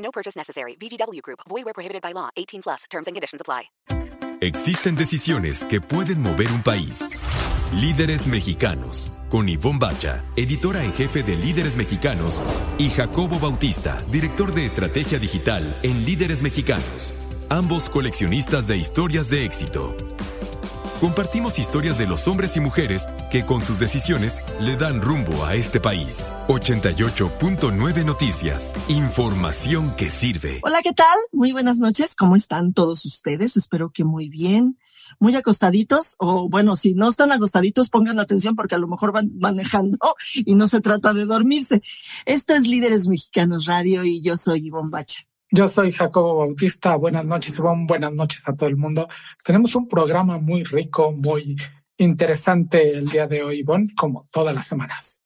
[0.00, 0.76] No purchase necessary.
[0.76, 1.40] VGW Group.
[1.48, 2.28] Void where prohibited by law.
[2.36, 2.84] 18 plus.
[2.90, 3.70] Terms and conditions apply.
[4.42, 7.10] Existen decisiones que pueden mover un país.
[7.74, 9.06] Líderes mexicanos.
[9.28, 12.40] Con Ivonne Bacha, editora en jefe de Líderes Mexicanos,
[12.78, 17.12] y Jacobo Bautista, director de estrategia digital en Líderes Mexicanos.
[17.50, 19.94] Ambos coleccionistas de historias de éxito.
[21.00, 25.54] Compartimos historias de los hombres y mujeres que con sus decisiones le dan rumbo a
[25.54, 26.30] este país.
[26.48, 28.74] 88.9 Noticias.
[28.86, 30.60] Información que sirve.
[30.62, 31.06] Hola, ¿qué tal?
[31.32, 32.14] Muy buenas noches.
[32.14, 33.56] ¿Cómo están todos ustedes?
[33.56, 34.78] Espero que muy bien.
[35.18, 39.30] Muy acostaditos o bueno, si no están acostaditos, pongan atención porque a lo mejor van
[39.38, 39.96] manejando
[40.34, 41.80] y no se trata de dormirse.
[42.26, 45.29] Esto es Líderes Mexicanos Radio y yo soy Ivonne Bacha.
[45.52, 46.94] Yo soy Jacobo Bautista.
[46.94, 47.84] Buenas noches, Ivonne.
[47.88, 49.08] Buenas noches a todo el mundo.
[49.44, 51.56] Tenemos un programa muy rico, muy
[51.96, 55.22] interesante el día de hoy, Ivonne, como todas las semanas.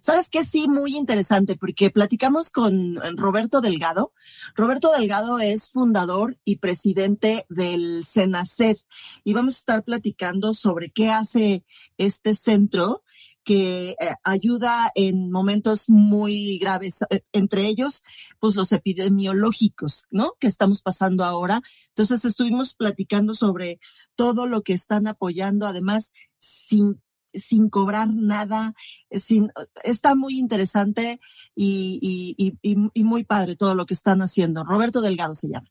[0.00, 4.14] Sabes que sí, muy interesante, porque platicamos con Roberto Delgado.
[4.54, 8.78] Roberto Delgado es fundador y presidente del CENACED
[9.24, 11.64] y vamos a estar platicando sobre qué hace
[11.98, 13.02] este centro
[13.46, 18.02] que eh, ayuda en momentos muy graves, eh, entre ellos,
[18.40, 20.32] pues los epidemiológicos, ¿no?
[20.40, 21.62] Que estamos pasando ahora.
[21.90, 23.78] Entonces estuvimos platicando sobre
[24.16, 27.00] todo lo que están apoyando, además, sin
[27.32, 28.72] sin cobrar nada,
[29.10, 29.52] sin,
[29.84, 31.20] está muy interesante
[31.54, 31.98] y,
[32.38, 34.64] y, y, y muy padre todo lo que están haciendo.
[34.64, 35.70] Roberto Delgado se llama.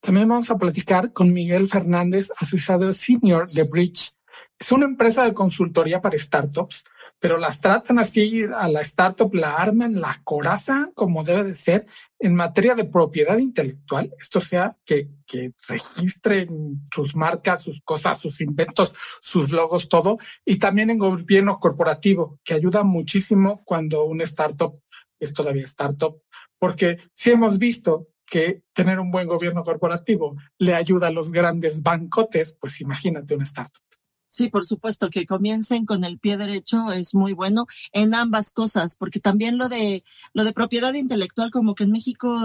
[0.00, 4.14] También vamos a platicar con Miguel Fernández, asociado senior de Bridge.
[4.58, 6.84] Es una empresa de consultoría para startups
[7.18, 11.86] pero las tratan así a la startup, la arman, la corazan como debe de ser
[12.18, 14.14] en materia de propiedad intelectual.
[14.18, 20.18] Esto sea que, que registren sus marcas, sus cosas, sus inventos, sus logos, todo.
[20.44, 24.80] Y también en gobierno corporativo, que ayuda muchísimo cuando una startup
[25.18, 26.22] es todavía startup,
[26.58, 31.82] porque si hemos visto que tener un buen gobierno corporativo le ayuda a los grandes
[31.82, 33.82] bancotes, pues imagínate una startup.
[34.28, 38.96] Sí, por supuesto, que comiencen con el pie derecho es muy bueno en ambas cosas,
[38.96, 40.02] porque también lo de
[40.34, 42.36] lo de propiedad intelectual como que en México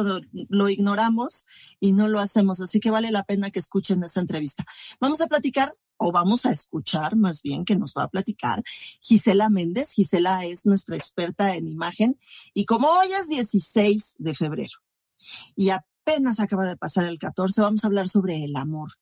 [0.50, 1.46] lo, ignoramos
[1.80, 4.66] y no lo hacemos, así que vale la pena que escuchen esa entrevista.
[5.00, 8.63] Vamos a platicar o vamos a escuchar más bien que nos va a platicar
[9.02, 9.92] Gisela Méndez.
[9.94, 12.16] Gisela es nuestra experta en imagen
[12.53, 14.80] y como hoy es 16 de febrero
[15.56, 19.00] y apenas acaba de pasar el 14, vamos a hablar sobre el amor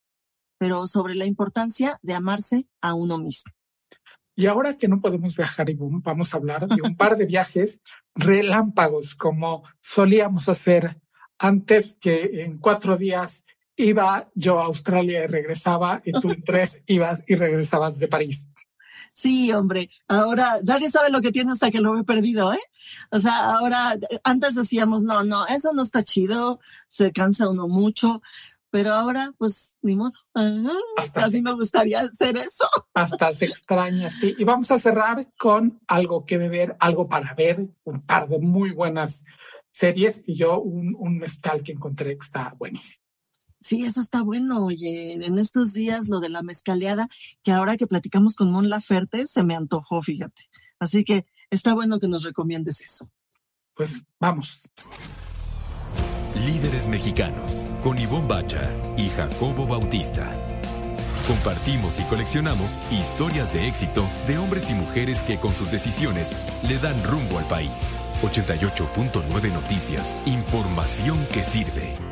[0.60, 3.50] pero sobre la importancia de amarse a uno mismo.
[4.36, 7.80] Y ahora que no podemos viajar, y vamos a hablar de un par de viajes
[8.14, 11.00] relámpagos, como solíamos hacer
[11.38, 13.42] antes que en cuatro días
[13.74, 18.46] iba yo a Australia y regresaba, y tú en tres ibas y regresabas de París.
[19.12, 22.60] Sí, hombre, ahora nadie sabe lo que tiene hasta que lo he perdido, ¿eh?
[23.10, 28.20] O sea, ahora, antes decíamos, no, no, eso no está chido, se cansa uno mucho,
[28.70, 30.12] pero ahora, pues, ni modo.
[30.96, 32.64] Hasta a mí me gustaría hacer eso.
[32.94, 34.34] Hasta se extraña, sí.
[34.38, 38.70] Y vamos a cerrar con algo que beber, algo para ver, un par de muy
[38.72, 39.24] buenas
[39.72, 43.02] series y yo un, un mezcal que encontré que está buenísimo.
[43.60, 44.64] Sí, eso está bueno.
[44.64, 47.08] Oye, en estos días lo de la mezcaleada,
[47.42, 50.48] que ahora que platicamos con Mon Laferte, se me antojó, fíjate.
[50.78, 53.10] Así que está bueno que nos recomiendes eso.
[53.74, 54.70] Pues vamos.
[56.34, 58.62] Líderes Mexicanos, con Ivonne Bacha
[58.96, 60.28] y Jacobo Bautista.
[61.26, 66.32] Compartimos y coleccionamos historias de éxito de hombres y mujeres que con sus decisiones
[66.66, 67.98] le dan rumbo al país.
[68.22, 72.09] 88.9 Noticias, información que sirve.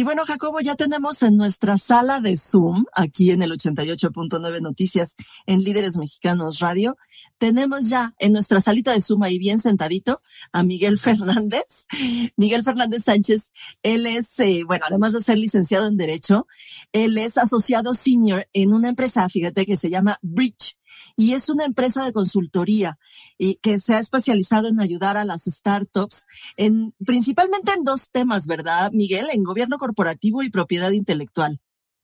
[0.00, 5.14] Y bueno, Jacobo, ya tenemos en nuestra sala de Zoom, aquí en el 88.9 Noticias,
[5.44, 6.96] en Líderes Mexicanos Radio,
[7.36, 11.84] tenemos ya en nuestra salita de Zoom ahí bien sentadito a Miguel Fernández.
[12.38, 13.52] Miguel Fernández Sánchez,
[13.82, 16.46] él es, eh, bueno, además de ser licenciado en Derecho,
[16.92, 20.78] él es asociado senior en una empresa, fíjate, que se llama Bridge
[21.16, 22.98] y es una empresa de consultoría
[23.38, 26.24] y que se ha especializado en ayudar a las startups
[26.56, 29.26] en principalmente en dos temas, ¿verdad, Miguel?
[29.32, 31.60] En gobierno corporativo y propiedad intelectual.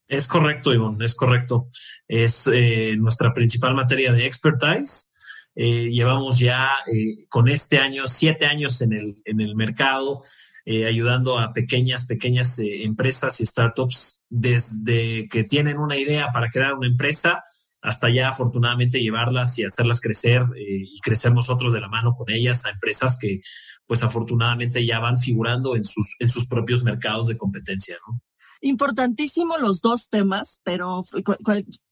[0.07, 1.69] Es correcto, Ivonne, es correcto.
[2.07, 5.09] Es eh, nuestra principal materia de expertise.
[5.55, 10.21] Eh, llevamos ya eh, con este año siete años en el, en el mercado.
[10.69, 16.49] eh, ayudando a pequeñas, pequeñas eh, empresas y startups desde que tienen una idea para
[16.49, 17.41] crear una empresa
[17.81, 22.29] hasta ya afortunadamente llevarlas y hacerlas crecer eh, y crecer nosotros de la mano con
[22.29, 23.41] ellas a empresas que
[23.85, 28.21] pues afortunadamente ya van figurando en sus, en sus propios mercados de competencia, ¿no?
[28.61, 31.03] Importantísimo los dos temas, pero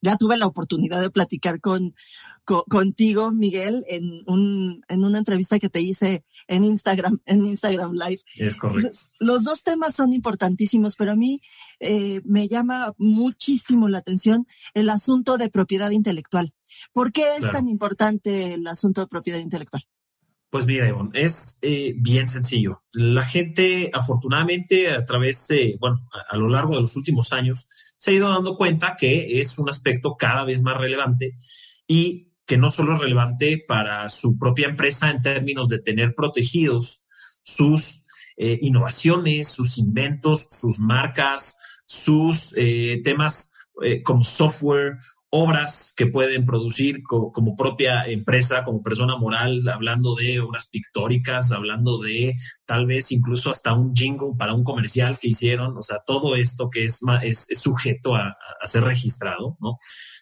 [0.02, 1.94] ya tuve la oportunidad de platicar con,
[2.46, 8.22] contigo, Miguel, en, un, en una entrevista que te hice en Instagram, en Instagram Live.
[8.38, 8.98] Es correcto.
[9.20, 11.42] Los dos temas son importantísimos, pero a mí
[11.80, 16.54] eh, me llama muchísimo la atención el asunto de propiedad intelectual.
[16.94, 19.84] ¿Por qué es tan importante el asunto de propiedad intelectual?
[20.56, 22.82] Pues mira, Ivonne, es eh, bien sencillo.
[22.94, 28.12] La gente, afortunadamente, a través de, bueno, a, lo largo de los últimos años, se
[28.12, 31.36] ha ido dando cuenta que es un aspecto cada vez más relevante
[31.88, 37.02] y que no solo es relevante para su propia empresa en términos de tener protegidos
[37.44, 38.06] sus
[38.38, 43.52] eh, innovaciones, sus inventos, sus marcas, sus eh, temas
[44.06, 44.98] como software
[45.38, 51.98] obras que pueden producir como, propia empresa, como persona moral, hablando de obras pictóricas, hablando
[51.98, 56.38] de tal vez incluso hasta un jingle para un comercial que hicieron, o sea, todo
[56.38, 59.76] esto que es, es, sujeto a, ser registrado, ¿no?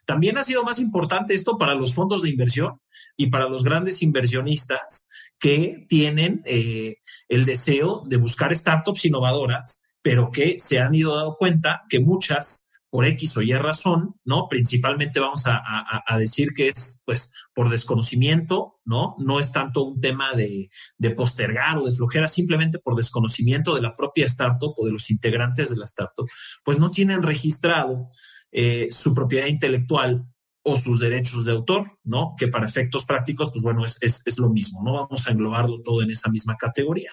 [0.05, 2.79] También ha sido más importante esto para los fondos de inversión
[3.15, 5.07] y para los grandes inversionistas
[5.39, 6.97] que tienen eh,
[7.29, 12.67] el deseo de buscar startups innovadoras, pero que se han ido dando cuenta que muchas
[12.93, 14.47] por X o Y razón, ¿no?
[14.47, 19.15] Principalmente vamos a, decir que es, pues, por desconocimiento, ¿no?
[19.17, 20.69] No es tanto un tema de,
[21.15, 25.71] postergar o de flojera, simplemente por desconocimiento de la propia startup o de los integrantes
[25.71, 26.29] de la startup,
[26.63, 28.09] pues no tienen registrado
[28.53, 30.25] eh, su propiedad intelectual
[30.63, 32.35] o sus derechos de autor, ¿no?
[32.37, 34.93] Que para efectos prácticos, pues bueno, es, es lo mismo, ¿no?
[34.93, 37.11] Vamos a englobarlo todo en esa misma categoría.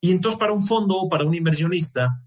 [0.00, 2.22] Y entonces para un fondo o para un inversionista,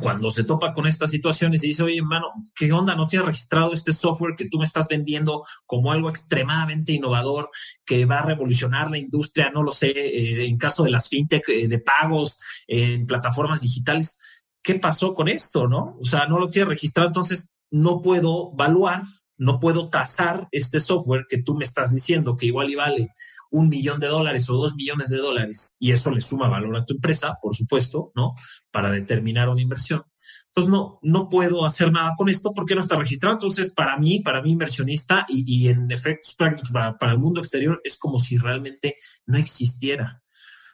[0.00, 2.96] cuando se topa con estas situaciones y dice, oye, hermano, ¿qué onda?
[2.96, 7.50] ¿No tienes registrado este software que tú me estás vendiendo como algo extremadamente innovador
[7.84, 9.50] que va a revolucionar la industria?
[9.50, 14.18] No lo sé, eh, en caso de las fintech eh, de pagos en plataformas digitales.
[14.62, 15.68] ¿Qué pasó con esto?
[15.68, 19.02] No, o sea, no lo tienes registrado, entonces no puedo evaluar,
[19.36, 23.08] no puedo tasar este software que tú me estás diciendo que igual y vale
[23.50, 26.84] un millón de dólares o dos millones de dólares y eso le suma valor a
[26.84, 28.34] tu empresa, por supuesto, ¿no?
[28.70, 30.04] Para determinar una inversión.
[30.48, 33.34] Entonces, no, no puedo hacer nada con esto porque no está registrado.
[33.34, 37.80] Entonces, para mí, para mi inversionista y, en efectos prácticos para, para el mundo exterior,
[37.82, 38.96] es como si realmente
[39.26, 40.22] no existiera,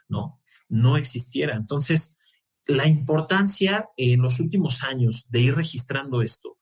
[0.07, 0.39] ¿no?
[0.69, 1.57] No existiera.
[1.57, 2.19] Entonces,
[2.67, 6.59] la importancia en los últimos años de ir registrando esto,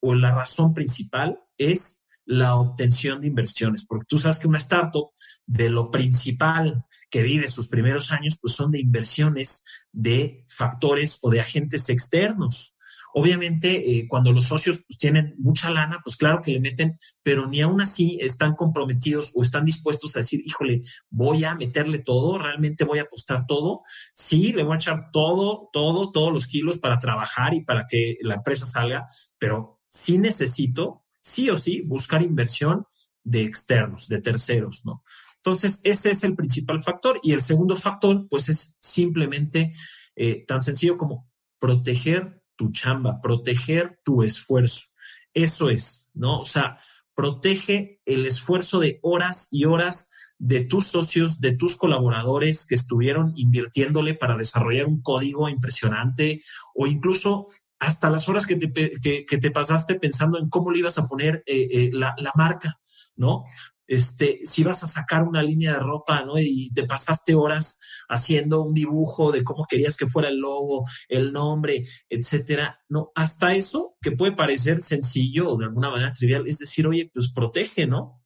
[0.00, 5.10] o la razón principal es la obtención de inversiones, porque tú sabes que una startup
[5.46, 9.62] de lo principal que vive sus primeros años, pues son de inversiones
[9.92, 12.75] de factores o de agentes externos.
[13.14, 17.46] Obviamente, eh, cuando los socios pues, tienen mucha lana, pues claro que le meten, pero
[17.46, 22.38] ni aún así están comprometidos o están dispuestos a decir, híjole, voy a meterle todo,
[22.38, 23.82] realmente voy a apostar todo.
[24.14, 28.16] Sí, le voy a echar todo, todo, todos los kilos para trabajar y para que
[28.20, 29.06] la empresa salga,
[29.38, 32.86] pero sí necesito sí o sí buscar inversión
[33.24, 35.02] de externos, de terceros, ¿no?
[35.46, 37.20] Entonces, ese es el principal factor.
[37.22, 39.72] Y el segundo factor, pues es simplemente
[40.14, 44.86] eh, tan sencillo como proteger tu chamba, proteger tu esfuerzo.
[45.34, 46.40] Eso es, ¿no?
[46.40, 46.78] O sea,
[47.14, 53.32] protege el esfuerzo de horas y horas de tus socios, de tus colaboradores que estuvieron
[53.36, 56.40] invirtiéndole para desarrollar un código impresionante
[56.74, 57.46] o incluso
[57.78, 58.92] hasta las horas que te,
[59.26, 62.78] que, te pasaste pensando en cómo le ibas a poner eh, eh, la, la, marca,
[63.16, 63.44] ¿no?
[63.86, 66.38] Este, si vas a sacar una línea de ropa, ¿no?
[66.38, 67.78] Y te pasaste horas
[68.08, 72.80] haciendo un dibujo de cómo querías que fuera el logo, el nombre, etcétera.
[72.88, 77.10] No, hasta eso que puede parecer sencillo o de alguna manera trivial, es decir, oye,
[77.12, 78.22] pues protege, ¿no?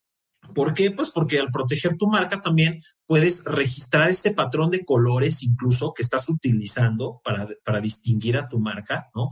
[0.54, 0.90] ¿Por qué?
[0.90, 6.02] Pues porque al proteger tu marca también puedes registrar este patrón de colores incluso que
[6.02, 9.30] estás utilizando para, para distinguir a tu marca, ¿no?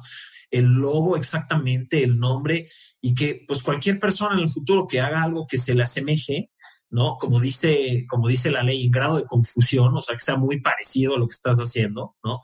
[0.51, 2.67] El logo exactamente, el nombre
[3.01, 6.51] y que pues cualquier persona en el futuro que haga algo que se le asemeje,
[6.91, 7.17] ¿no?
[7.19, 10.61] Como dice, como dice la ley, en grado de confusión, o sea, que sea muy
[10.61, 12.41] parecido a lo que estás haciendo, ¿no?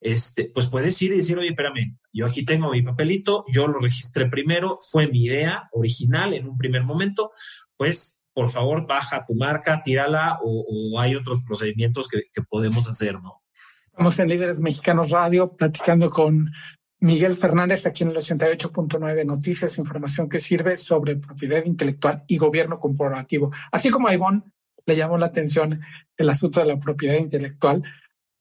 [0.00, 3.78] Este, pues puedes ir y decir, oye, espérame, yo aquí tengo mi papelito, yo lo
[3.78, 7.30] registré primero, fue mi idea original en un primer momento,
[7.80, 13.40] pues por favor baja tu marca, tírala o, hay otros procedimientos que, podemos hacer, ¿no?
[13.86, 16.52] Estamos en Líderes Mexicanos Radio platicando con
[16.98, 22.78] Miguel Fernández aquí en el 88.9 Noticias, información que sirve sobre propiedad intelectual y gobierno
[22.78, 23.50] corporativo.
[23.72, 24.42] Así como a Ivonne
[24.84, 25.80] le llamó la atención
[26.18, 27.82] el asunto de la propiedad intelectual,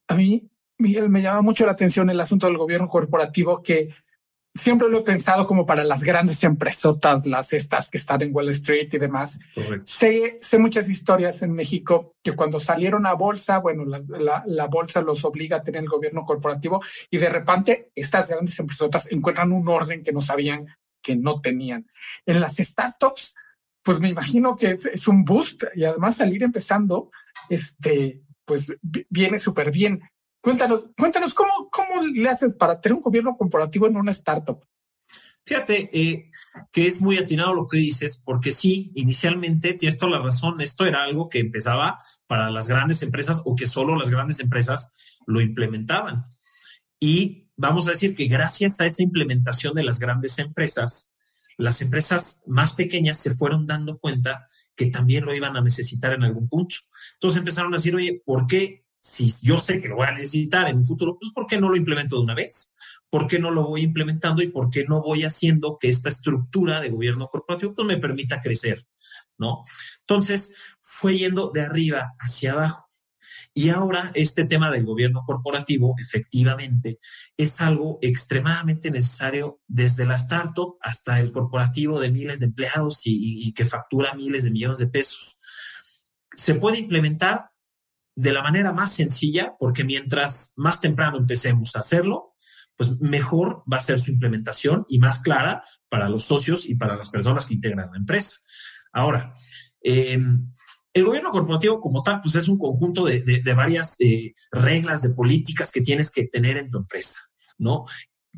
[0.09, 3.87] a mí Miguel, me llama mucho la atención el asunto del gobierno corporativo que
[4.59, 8.49] siempre lo he pensado como para las grandes empresotas, las estas que están en Wall
[8.49, 9.39] Street y demás.
[9.83, 15.01] Sé, sé muchas historias en México que cuando salieron a bolsa, bueno, la, la, bolsa
[15.01, 19.67] los obliga a tener el gobierno corporativo y de repente estas grandes empresotas encuentran un
[19.67, 20.67] orden que no sabían
[21.01, 21.87] que no tenían.
[22.25, 23.35] En las startups,
[23.81, 27.11] pues me imagino que es, es un boost y además salir empezando,
[27.49, 30.01] este, pues viene súper bien.
[30.41, 34.63] Cuéntanos, cuéntanos cómo, cómo le haces para tener un gobierno corporativo en una startup.
[35.45, 36.29] Fíjate eh,
[36.71, 40.85] que es muy atinado lo que dices, porque sí, inicialmente tienes toda la razón, esto
[40.85, 44.91] era algo que empezaba para las grandes empresas o que solo las grandes empresas
[45.25, 46.25] lo implementaban.
[46.99, 51.11] Y vamos a decir que gracias a esa implementación de las grandes empresas,
[51.57, 56.23] las empresas más pequeñas se fueron dando cuenta que también lo iban a necesitar en
[56.23, 56.75] algún punto.
[57.15, 60.67] Entonces empezaron a decir, oye, ¿por qué si yo sé que lo voy a necesitar
[60.69, 62.73] en un futuro, pues ¿por qué no lo implemento de una vez?
[63.09, 66.79] ¿Por qué no lo voy implementando y por qué no voy haciendo que esta estructura
[66.81, 68.85] de gobierno corporativo pues, me permita crecer?
[69.37, 69.63] ¿No?
[70.01, 72.85] Entonces, fue yendo de arriba hacia abajo.
[73.53, 76.99] Y ahora este tema del gobierno corporativo, efectivamente,
[77.35, 83.47] es algo extremadamente necesario desde la startup hasta el corporativo de miles de empleados y,
[83.47, 85.37] y que factura miles de millones de pesos.
[86.35, 87.49] Se puede implementar
[88.19, 92.35] de la manera más sencilla, porque mientras más temprano empecemos a hacerlo,
[92.75, 96.97] pues mejor va a ser su implementación y más clara para los socios y para
[96.97, 98.35] las personas que integran la empresa.
[98.91, 99.33] Ahora,
[99.81, 100.51] em,
[100.93, 105.71] el gobierno corporativo como tal, pues es un conjunto de, varias eh, reglas, de políticas
[105.71, 107.19] que tienes que tener en tu empresa,
[107.57, 107.85] ¿no?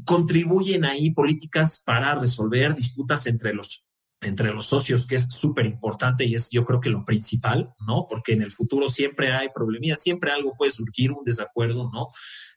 [0.05, 3.83] Contribuyen ahí políticas para resolver disputas entre los
[4.21, 8.05] entre los socios, que es súper importante y es yo creo que lo principal, ¿no?
[8.07, 12.07] Porque en el futuro siempre hay problemas, siempre algo puede surgir, un desacuerdo, ¿no?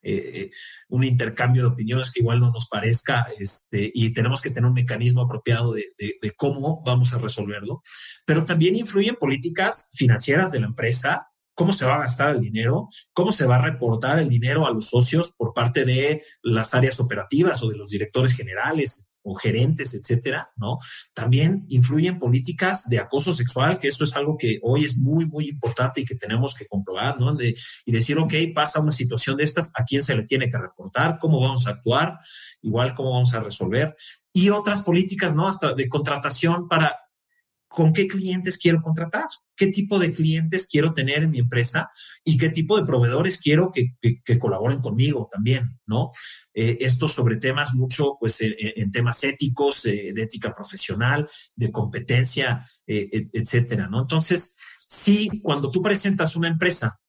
[0.03, 0.51] Eh, eh,
[0.89, 4.75] un intercambio de opiniones que igual no nos parezca, este, y tenemos que tener un
[4.75, 7.83] mecanismo apropiado de, de cómo vamos a resolverlo.
[8.27, 12.89] Pero también influyen políticas financieras de la empresa, cómo se va a gastar el dinero,
[13.13, 17.01] cómo se va a reportar el dinero a los socios por parte de las áreas
[17.01, 20.79] operativas o de los directores generales, o gerentes, etcétera, ¿no?
[21.15, 25.49] También influyen políticas de acoso sexual, que esto es algo que hoy es muy, muy
[25.49, 27.35] importante y que tenemos que comprobar, ¿no?
[27.41, 31.19] y decir, ok, pasa una situación de estas, ¿a quién se le tiene que reportar?
[31.19, 32.19] ¿Cómo vamos a actuar?
[32.61, 33.97] Igual, ¿cómo vamos a resolver?
[34.33, 35.49] Y otras políticas, ¿no?
[35.49, 36.95] Hasta de contratación para
[37.75, 39.27] con qué clientes quiero contratar,
[39.57, 41.91] qué tipo de clientes quiero tener en mi empresa
[42.23, 43.97] y qué tipo de proveedores quiero que,
[44.39, 46.11] colaboren conmigo también, ¿no?
[46.55, 51.73] Eh, esto sobre temas mucho, pues, eh, eh, en temas éticos, de ética profesional, de
[51.73, 54.03] competencia, etcétera, ¿no?
[54.03, 54.55] Entonces,
[54.87, 57.01] sí, cuando tú presentas una empresa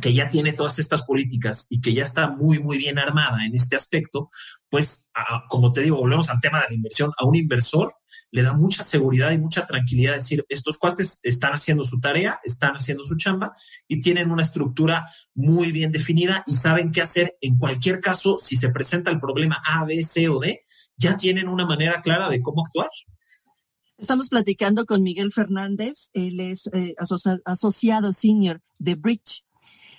[0.00, 3.54] que ya tiene todas estas políticas y que ya está muy, muy bien armada en
[3.54, 4.28] este aspecto,
[4.70, 5.10] pues,
[5.50, 7.94] como te digo, volvemos al tema de la inversión, a un inversor
[8.30, 12.74] le da mucha seguridad y mucha tranquilidad decir, estos cuates están haciendo su tarea, están
[12.74, 13.52] haciendo su chamba
[13.88, 18.56] y tienen una estructura muy bien definida y saben qué hacer en cualquier caso, si
[18.56, 20.62] se presenta el problema A, B, C o D,
[20.96, 22.90] ya tienen una manera clara de cómo actuar.
[23.98, 26.94] Estamos platicando con Miguel Fernández, él es eh,
[27.44, 29.45] asociado senior de Bridge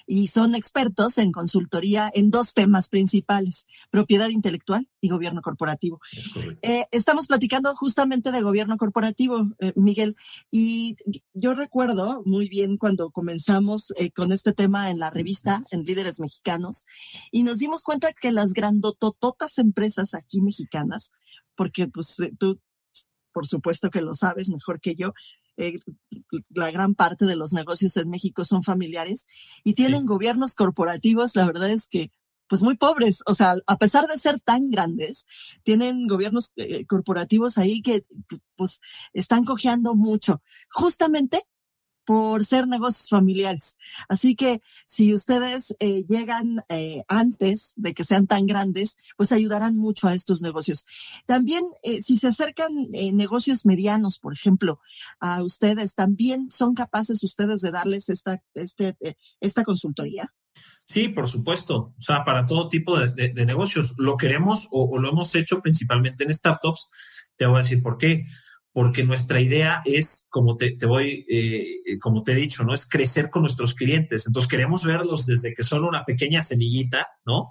[0.07, 5.99] y son expertos en consultoría en dos temas principales, propiedad intelectual y gobierno corporativo.
[6.61, 10.15] Eh, estamos platicando justamente de gobierno corporativo, eh, Miguel,
[10.49, 10.95] y
[11.33, 16.19] yo recuerdo muy bien cuando comenzamos eh, con este tema en la revista, en Líderes
[16.19, 16.85] Mexicanos,
[17.31, 21.11] y nos dimos cuenta que las grandotototas empresas aquí mexicanas,
[21.55, 22.59] porque pues tú
[23.33, 25.13] por supuesto que lo sabes mejor que yo,
[25.57, 25.79] eh,
[26.49, 29.25] la gran parte de los negocios en México son familiares
[29.63, 32.11] y tienen gobiernos corporativos, la verdad es que
[32.47, 35.25] pues muy pobres, o sea, a pesar de ser tan grandes,
[35.63, 38.05] tienen gobiernos eh, corporativos ahí que
[38.55, 38.79] pues
[39.13, 41.43] están cojeando mucho, justamente
[42.07, 43.75] por ser negocios familiares.
[44.07, 49.75] Así que si ustedes eh, llegan eh, antes de que sean tan grandes, pues ayudarán
[49.75, 50.85] mucho a estos negocios.
[51.25, 52.71] También, eh, si se acercan
[53.11, 54.79] negocios medianos, por ejemplo,
[55.19, 58.95] a ustedes, también son capaces ustedes de darles esta, este,
[59.41, 60.33] esta consultoría.
[60.85, 61.93] Sí, por supuesto.
[61.97, 63.95] O sea, para todo tipo de, negocios.
[63.97, 66.87] Lo queremos o, lo hemos hecho principalmente en startups.
[67.35, 68.23] Te voy a decir por qué
[68.77, 72.75] porque nuestra idea es, como te, voy, eh, como te he dicho, ¿no?
[72.75, 74.27] Es crecer con nuestros clientes.
[74.27, 77.49] Entonces queremos verlos desde que son una pequeña semillita, ¿no?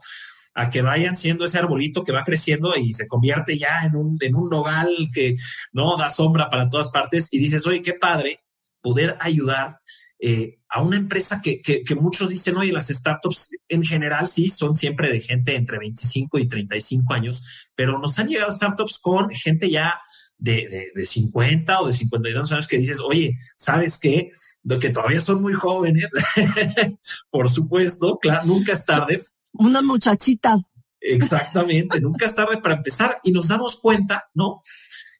[0.54, 4.18] A que vayan siendo ese arbolito que va creciendo y se convierte ya en un,
[4.20, 5.34] en un nogal que,
[5.72, 5.96] ¿no?
[5.96, 8.44] Da sombra para todas partes y dices, oye, qué padre
[8.80, 9.80] poder ayudar
[10.20, 14.48] eh, a una empresa que, que, que, muchos dicen, oye, las startups en general sí
[14.48, 19.28] son siempre de gente entre 25 y 35 años, pero nos han llegado startups con
[19.30, 20.00] gente ya
[20.38, 24.30] de, de, de 50 o de 52 años que dices, oye, ¿sabes qué?
[24.62, 26.08] De que todavía son muy jóvenes,
[27.30, 29.20] por supuesto, claro, nunca es tarde.
[29.52, 30.56] Una muchachita.
[31.00, 34.62] Exactamente, nunca es tarde para empezar y nos damos cuenta, ¿no?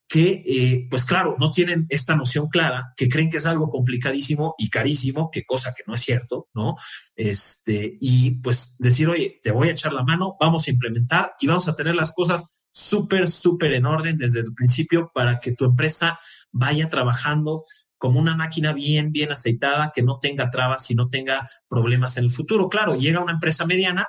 [0.08, 4.54] que, eh, pues claro, no tienen esta noción clara, que creen que es algo complicadísimo
[4.56, 6.76] y carísimo, que cosa que no es cierto, ¿no?
[7.16, 11.48] Este, y pues decir, oye, te voy a echar la mano, vamos a implementar y
[11.48, 15.64] vamos a tener las cosas súper, súper en orden desde el principio para que tu
[15.64, 16.18] empresa
[16.52, 17.62] vaya trabajando
[17.96, 22.24] como una máquina bien, bien aceitada, que no tenga trabas y no tenga problemas en
[22.24, 22.68] el futuro.
[22.68, 24.06] Claro, llega una empresa mediana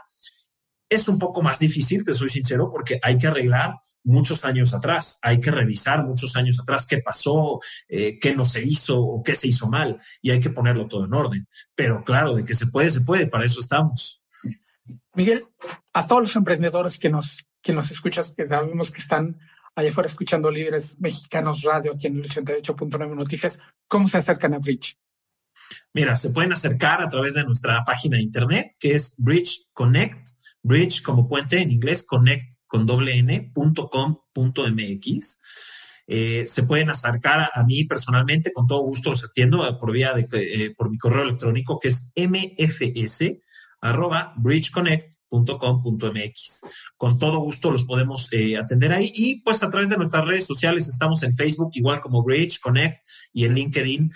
[0.90, 5.20] es un poco más difícil, te soy sincero, porque hay que arreglar muchos años atrás,
[5.22, 7.60] hay que revisar muchos años atrás qué pasó,
[7.90, 11.06] eh, qué no se hizo o qué se hizo mal, y hay que ponerlo todo
[11.06, 11.48] en orden.
[11.76, 14.22] Pero claro, de que se puede, se puede, para eso estamos.
[15.14, 15.46] Miguel,
[15.94, 19.38] a todos los emprendedores que nos, que nos escuchas, que sabemos que están
[19.76, 23.60] allá afuera escuchando líderes mexicanos radio aquí en el 88.9 Noticias,
[23.90, 24.98] ¿cómo se acercan a Bridge?
[25.94, 30.30] Mira, se pueden acercar a través de nuestra página de internet, que es Bridge Connect
[30.64, 35.40] bridge como puente en inglés, connect con doble n, punto com, punto mx.
[36.08, 40.14] Eh, se pueden acercar a, mí personalmente, con todo gusto los atiendo eh, por vía
[40.14, 43.20] de, eh, por mi correo electrónico que es mfs
[43.82, 46.62] arroba bridgeconnect.com.mx.
[46.98, 48.30] Con todo gusto los podemos
[48.60, 52.24] atender ahí y pues a través de nuestras redes sociales estamos en Facebook igual como
[52.24, 53.00] Bridge Connect
[53.34, 54.12] y en LinkedIn.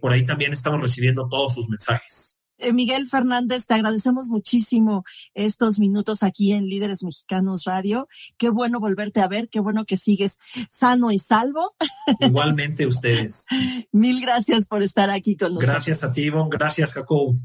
[0.00, 2.36] por ahí también estamos recibiendo todos sus mensajes.
[2.58, 8.08] Eh, Miguel Fernández, te agradecemos muchísimo estos minutos aquí en Líderes Mexicanos Radio.
[8.38, 10.38] Qué bueno volverte a ver, qué bueno que sigues
[10.68, 11.74] sano y salvo.
[12.20, 13.46] Igualmente ustedes.
[13.92, 15.70] Mil gracias por estar aquí con nosotros.
[15.70, 16.50] Gracias a ti, Ivonne.
[16.50, 17.36] Gracias, Jacob.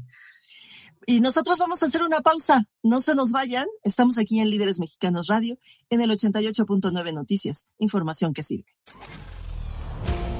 [1.06, 2.64] Y nosotros vamos a hacer una pausa.
[2.82, 3.66] No se nos vayan.
[3.82, 5.58] Estamos aquí en Líderes Mexicanos Radio
[5.90, 7.64] en el 88.9 Noticias.
[7.78, 8.66] Información que sirve.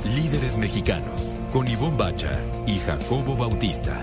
[0.05, 2.33] Líderes Mexicanos con Ivonne Bacha
[2.66, 3.98] y Jacobo Bautista.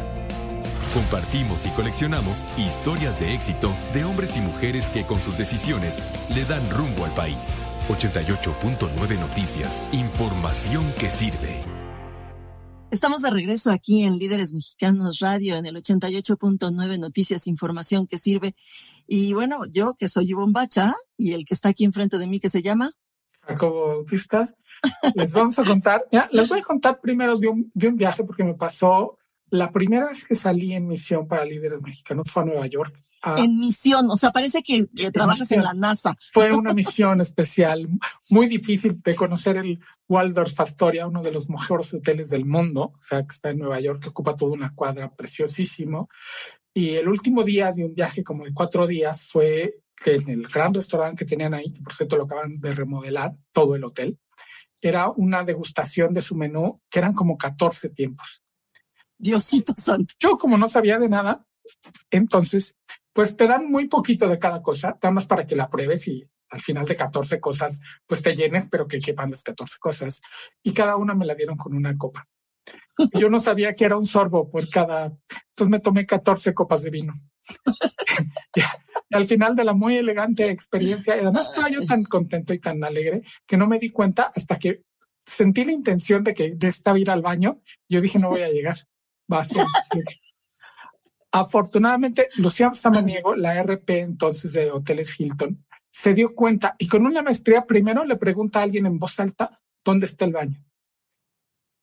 [0.93, 5.99] Compartimos y coleccionamos historias de éxito de hombres y mujeres que con sus decisiones
[6.33, 7.63] le dan rumbo al país.
[7.89, 11.68] 88.9 Noticias, información que sirve.
[12.91, 18.55] Estamos de regreso aquí en Líderes Mexicanos Radio en el 88.9 Noticias, información que sirve.
[19.07, 22.39] Y bueno, yo que soy Ivonne Bacha y el que está aquí enfrente de mí
[22.39, 22.91] que se llama
[23.41, 24.55] Jacobo Bautista,
[25.13, 28.23] les vamos a contar, ya, les voy a contar primero de un, de un viaje
[28.23, 29.19] porque me pasó
[29.51, 32.99] la primera vez que salí en misión para líderes mexicanos fue a Nueva York.
[33.37, 36.17] En misión, o sea, parece que, trabajas en la NASA.
[36.31, 37.87] Fue una misión especial,
[38.29, 43.01] muy difícil de conocer el Waldorf Astoria, uno de los mejores hoteles del mundo, o
[43.01, 46.09] sea, que está en Nueva York, que ocupa toda una cuadra preciosísimo.
[46.73, 50.47] Y el último día de un viaje como de cuatro días fue que en el
[50.47, 54.17] gran restaurante que tenían ahí, que por cierto lo acaban de remodelar, todo el hotel,
[54.81, 58.43] era una degustación de su menú, que eran como 14 tiempos.
[59.17, 60.13] Diosito santo.
[60.19, 61.45] Yo como no sabía de nada,
[62.09, 62.75] entonces,
[63.13, 66.27] pues te dan muy poquito de cada cosa, nada más para que la pruebes y
[66.49, 70.21] al final de 14 cosas, pues te llenes, pero que quepan las 14 cosas.
[70.63, 72.27] Y cada una me la dieron con una copa.
[73.13, 76.89] Yo no sabía que era un sorbo por cada, entonces me tomé 14 copas de
[76.89, 77.13] vino.
[79.09, 82.83] y al final de la muy elegante experiencia, además estaba yo tan contento y tan
[82.83, 84.83] alegre que no me di cuenta hasta que
[85.25, 87.61] sentí la intención de que de estaba ir al baño.
[87.87, 88.75] Yo dije, no voy a llegar
[89.31, 89.65] va a ser.
[91.31, 97.21] Afortunadamente, Lucía Samaniego, la RP entonces de Hoteles Hilton, se dio cuenta y con una
[97.21, 100.63] maestría primero le pregunta a alguien en voz alta dónde está el baño.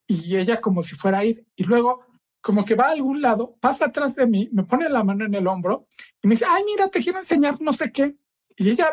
[0.08, 2.04] Y ella como si fuera a ir y luego
[2.40, 5.34] como que va a algún lado, pasa atrás de mí, me pone la mano en
[5.34, 5.88] el hombro
[6.22, 8.16] y me dice, ay, mira, te quiero enseñar no sé qué.
[8.56, 8.88] Y ella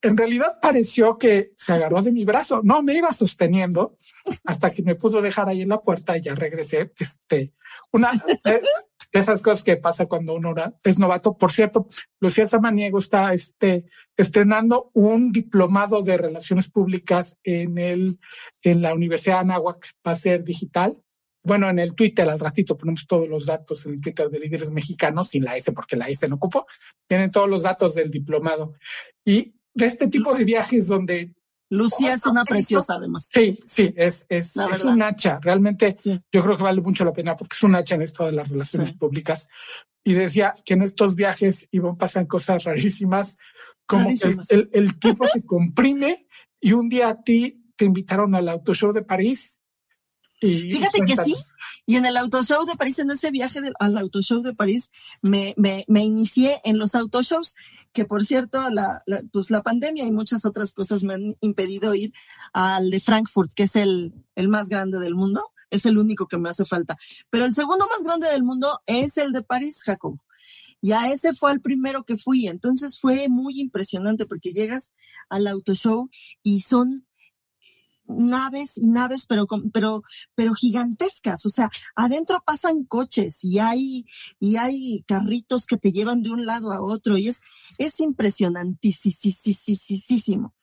[0.00, 2.60] en realidad pareció que se agarró de mi brazo.
[2.62, 3.94] No, me iba sosteniendo
[4.44, 6.92] hasta que me pudo dejar ahí en la puerta y ya regresé.
[6.98, 7.54] Este,
[7.92, 8.12] una
[9.12, 11.36] de, esas cosas que pasa cuando uno es novato.
[11.36, 11.86] Por cierto,
[12.20, 13.84] Lucía Samaniego está este,
[14.16, 18.16] estrenando un diplomado de relaciones públicas en el,
[18.62, 19.86] en la Universidad de Anáhuac.
[20.06, 20.96] Va a ser digital.
[21.44, 24.70] Bueno, en el Twitter al ratito ponemos todos los datos en el Twitter de líderes
[24.70, 26.66] mexicanos, sin la S porque la S no ocupo.
[27.08, 28.74] Vienen todos los datos del diplomado.
[29.24, 31.34] Y de este tipo de viajes donde
[31.72, 33.30] Lucía es una preciosa, además.
[33.32, 35.38] Sí, sí, es, es, es un hacha.
[35.40, 38.32] Realmente yo creo que vale mucho la pena porque es un hacha en esto de
[38.32, 39.48] las relaciones públicas.
[40.04, 43.38] Y decía que en estos viajes iban pasan cosas rarísimas,
[43.86, 46.26] como que el, el, tipo se comprime
[46.60, 49.61] y un día a ti te invitaron al auto show de París
[50.42, 51.36] Fíjate que sí,
[51.86, 55.84] y en el autoshow de París, en ese viaje al autoshow de París, me, me,
[55.86, 57.54] me, inicié en los autoshows,
[57.92, 62.12] que por cierto, la, pues la pandemia y muchas otras cosas me han impedido ir
[62.52, 66.38] al de Frankfurt, que es el, el más grande del mundo, es el único que
[66.38, 66.96] me hace falta.
[67.30, 70.18] Pero el segundo más grande del mundo es el de París, Jacob.
[70.80, 72.48] Y a ese fue el primero que fui.
[72.48, 74.90] Entonces fue muy impresionante porque llegas
[75.30, 76.10] al autoshow
[76.42, 77.06] y son
[78.06, 80.02] naves y naves, pero, pero,
[80.34, 81.44] pero gigantescas.
[81.46, 84.06] O sea, adentro pasan coches y hay,
[84.38, 87.40] y hay carritos que te llevan de un lado a otro y es,
[87.78, 90.54] es impresionantísimo.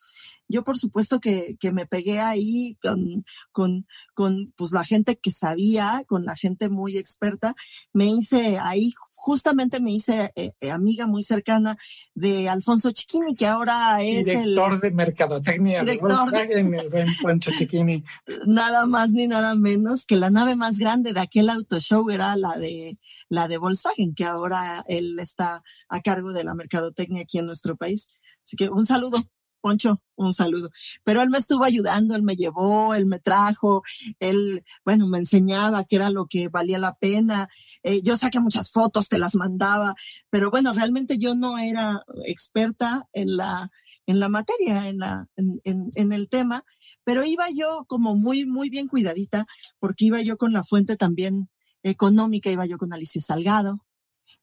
[0.51, 3.85] Yo, por supuesto, que, que me pegué ahí con, con,
[4.15, 7.55] con pues, la gente que sabía, con la gente muy experta.
[7.93, 11.77] Me hice ahí, justamente me hice eh, eh, amiga muy cercana
[12.15, 14.79] de Alfonso Chiquini, que ahora es director el...
[14.79, 18.03] De Mercadotecnia director de el buen Chiquini.
[18.47, 22.35] Nada más ni nada menos que la nave más grande de aquel auto show era
[22.35, 22.97] la de,
[23.29, 27.75] la de Volkswagen, que ahora él está a cargo de la mercadotecnia aquí en nuestro
[27.75, 28.07] país.
[28.43, 29.17] Así que un saludo
[29.61, 30.69] Poncho, un saludo.
[31.03, 33.83] Pero él me estuvo ayudando, él me llevó, él me trajo,
[34.19, 37.49] él, bueno, me enseñaba qué era lo que valía la pena.
[37.83, 39.95] Eh, yo saqué muchas fotos, te las mandaba,
[40.29, 43.71] pero bueno, realmente yo no era experta en la,
[44.05, 46.63] en la materia, en, la, en, en, en el tema,
[47.03, 49.45] pero iba yo como muy, muy bien cuidadita,
[49.79, 51.49] porque iba yo con la fuente también
[51.83, 53.85] económica, iba yo con Alicia Salgado.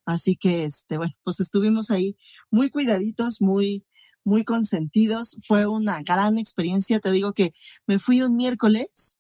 [0.05, 2.17] Así que, este, bueno, pues estuvimos ahí
[2.51, 3.86] muy cuidaditos, muy,
[4.27, 5.39] muy consentidos.
[5.47, 7.01] Fue una gran experiencia.
[7.01, 7.55] Te digo que
[7.87, 9.17] me fui un miércoles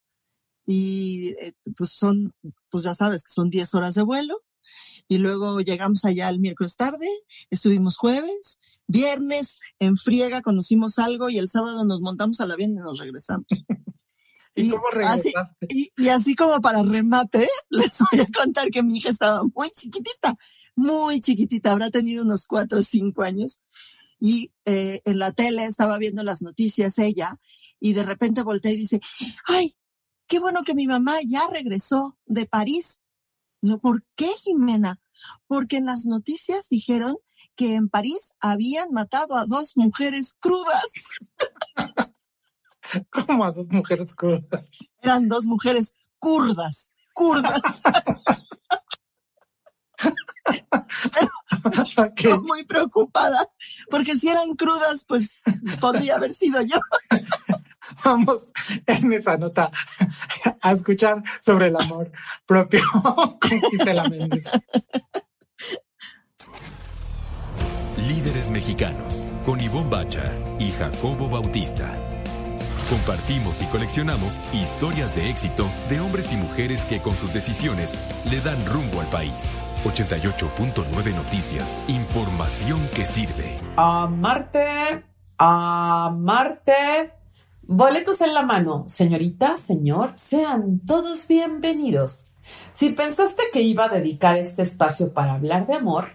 [0.66, 2.35] y eh, pues son,
[2.69, 4.42] pues ya sabes que son 10 horas de vuelo.
[5.09, 7.09] Y luego llegamos allá el miércoles tarde,
[7.49, 12.75] estuvimos jueves, viernes en friega conocimos algo y el sábado nos montamos al avión y
[12.75, 13.47] nos regresamos.
[14.59, 15.33] ¿Y, cómo así,
[15.69, 19.69] y, y, así como para remate, les voy a contar que mi hija estaba muy
[19.71, 20.35] chiquitita,
[20.75, 23.61] muy chiquitita, habrá tenido unos cuatro o cinco años
[24.18, 27.38] y eh, en la tele estaba viendo las noticias ella
[27.81, 29.00] y de repente voltea y dice,
[29.46, 29.76] ay,
[30.26, 33.00] qué bueno que mi mamá ya regresó de París.
[33.61, 35.00] No, ¿por qué, Jimena?
[35.46, 37.16] Porque en las noticias dijeron
[37.55, 40.92] que en París habían matado a dos mujeres crudas.
[43.11, 44.66] ¿Cómo a dos mujeres crudas?
[45.02, 47.83] Eran dos mujeres kurdas, kurdas.
[52.42, 53.38] muy preocupada,
[53.90, 55.40] porque si eran crudas, pues
[55.81, 56.79] podría haber sido yo.
[58.05, 58.52] Vamos
[58.87, 59.70] en esa nota
[60.61, 62.11] a escuchar sobre el amor
[62.44, 64.50] propio con Gisela Méndez.
[68.09, 70.24] Líderes mexicanos con Ivonne Bacha
[70.59, 72.15] y Jacobo Bautista.
[72.90, 77.94] Compartimos y coleccionamos historias de éxito de hombres y mujeres que con sus decisiones
[78.31, 79.61] le dan rumbo al país.
[79.85, 81.81] 88.9 Noticias.
[81.88, 83.59] Información que sirve.
[83.77, 85.05] Amarte,
[85.37, 87.12] amarte.
[87.62, 88.85] Boletos en la mano.
[88.87, 92.27] Señorita, señor, sean todos bienvenidos.
[92.72, 96.11] Si pensaste que iba a dedicar este espacio para hablar de amor,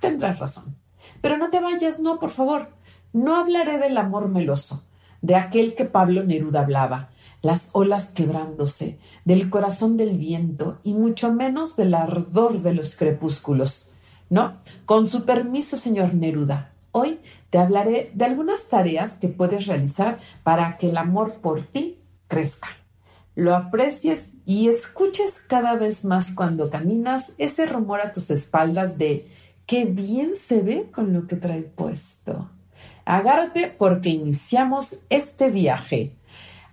[0.00, 0.76] tendrás razón.
[1.20, 2.70] Pero no te vayas, no, por favor.
[3.12, 4.82] No hablaré del amor meloso,
[5.20, 7.10] de aquel que Pablo Neruda hablaba,
[7.42, 13.90] las olas quebrándose, del corazón del viento y mucho menos del ardor de los crepúsculos.
[14.30, 20.18] No, con su permiso, señor Neruda, hoy te hablaré de algunas tareas que puedes realizar
[20.42, 22.68] para que el amor por ti crezca.
[23.34, 29.28] Lo aprecies y escuches cada vez más cuando caminas ese rumor a tus espaldas de
[29.64, 32.50] qué bien se ve con lo que trae puesto.
[33.08, 36.14] Agárrate porque iniciamos este viaje.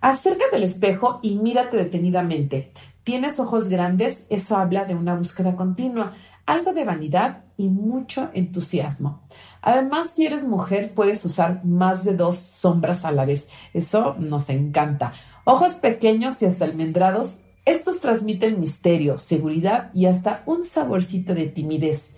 [0.02, 2.74] Acércate al espejo y mírate detenidamente.
[3.06, 4.26] ¿Tienes ojos grandes?
[4.30, 6.12] Eso habla de una búsqueda continua,
[6.46, 9.22] algo de vanidad y mucho entusiasmo.
[9.62, 13.48] Además, si eres mujer, puedes usar más de dos sombras a la vez.
[13.74, 15.14] Eso nos encanta.
[15.46, 17.40] Ojos pequeños y hasta almendrados.
[17.64, 22.10] Estos transmiten misterio, seguridad y hasta un saborcito de timidez.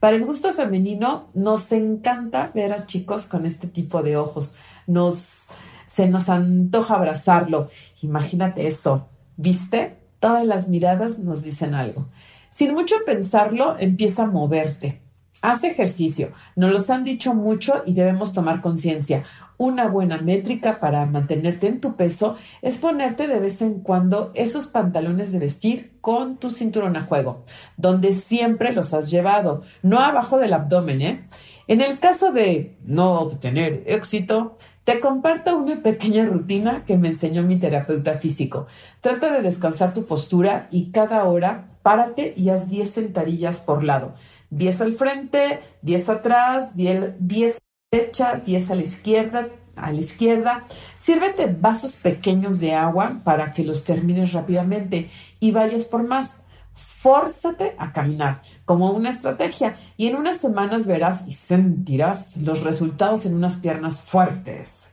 [0.00, 4.54] Para el gusto femenino, nos encanta ver a chicos con este tipo de ojos.
[4.86, 5.46] Nos
[5.86, 7.68] se nos antoja abrazarlo.
[8.02, 9.96] Imagínate eso, ¿viste?
[10.20, 12.08] Todas las miradas nos dicen algo.
[12.50, 15.00] Sin mucho pensarlo, empieza a moverte.
[15.42, 16.32] Haz ejercicio.
[16.56, 19.24] Nos los han dicho mucho y debemos tomar conciencia.
[19.58, 24.68] Una buena métrica para mantenerte en tu peso es ponerte de vez en cuando esos
[24.68, 27.44] pantalones de vestir con tu cinturón a juego,
[27.76, 31.26] donde siempre los has llevado, no abajo del abdomen, ¿eh?
[31.68, 37.42] En el caso de no obtener éxito, te comparto una pequeña rutina que me enseñó
[37.42, 38.68] mi terapeuta físico.
[39.00, 44.14] Trata de descansar tu postura y cada hora párate y haz 10 sentadillas por lado.
[44.50, 50.00] 10 al frente, 10 atrás, 10, a la derecha, 10 a la izquierda, a la
[50.00, 50.64] izquierda.
[50.96, 55.08] Sírvete vasos pequeños de agua para que los termines rápidamente
[55.40, 56.40] y vayas por más.
[56.74, 63.24] Fórzate a caminar como una estrategia y en unas semanas verás y sentirás los resultados
[63.24, 64.90] en unas piernas fuertes.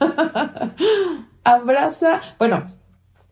[1.44, 2.72] Abraza, bueno,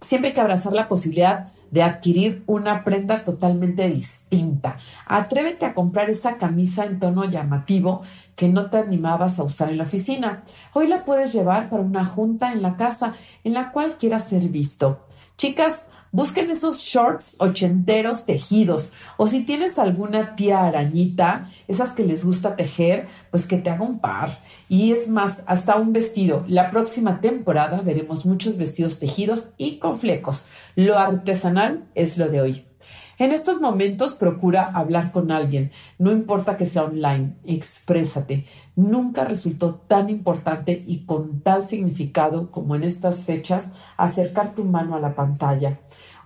[0.02, 4.76] siempre hay que abrazar la posibilidad de adquirir una prenda totalmente distinta.
[5.06, 8.02] Atrévete a comprar esa camisa en tono llamativo
[8.36, 10.42] que no te animabas a usar en la oficina.
[10.74, 14.42] Hoy la puedes llevar para una junta en la casa en la cual quieras ser
[14.48, 15.06] visto.
[15.38, 22.22] Chicas, Busquen esos shorts ochenteros tejidos o si tienes alguna tía arañita, esas que les
[22.22, 24.38] gusta tejer, pues que te haga un par.
[24.68, 26.44] Y es más, hasta un vestido.
[26.48, 30.44] La próxima temporada veremos muchos vestidos tejidos y con flecos.
[30.76, 32.71] Lo artesanal es lo de hoy.
[33.22, 38.46] En estos momentos procura hablar con alguien, no importa que sea online, exprésate.
[38.74, 44.96] Nunca resultó tan importante y con tal significado como en estas fechas acercar tu mano
[44.96, 45.78] a la pantalla.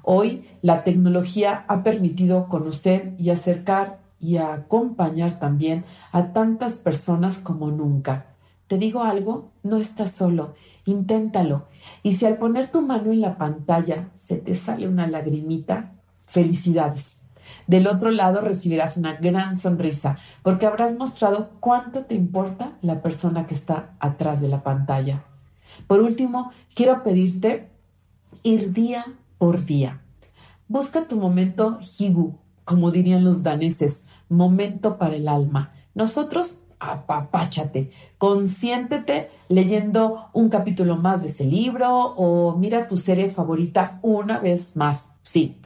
[0.05, 7.71] Hoy la tecnología ha permitido conocer y acercar y acompañar también a tantas personas como
[7.71, 8.29] nunca.
[8.69, 10.55] Te digo algo, no estás solo,
[10.87, 11.67] inténtalo.
[12.03, 15.93] Y si al poner tu mano en la pantalla se te sale una lagrimita,
[16.27, 17.19] Felicidades.
[17.67, 23.47] Del otro lado recibirás una gran sonrisa porque habrás mostrado cuánto te importa la persona
[23.47, 25.25] que está atrás de la pantalla.
[25.87, 27.69] Por último, quiero pedirte
[28.43, 29.07] ir día
[29.39, 30.03] por día.
[30.69, 35.73] Busca tu momento higu, como dirían los daneses, momento para el alma.
[35.95, 43.99] Nosotros apapáchate, consiéntete leyendo un capítulo más de ese libro o mira tu serie favorita
[44.03, 45.13] una vez más.
[45.23, 45.59] Sí,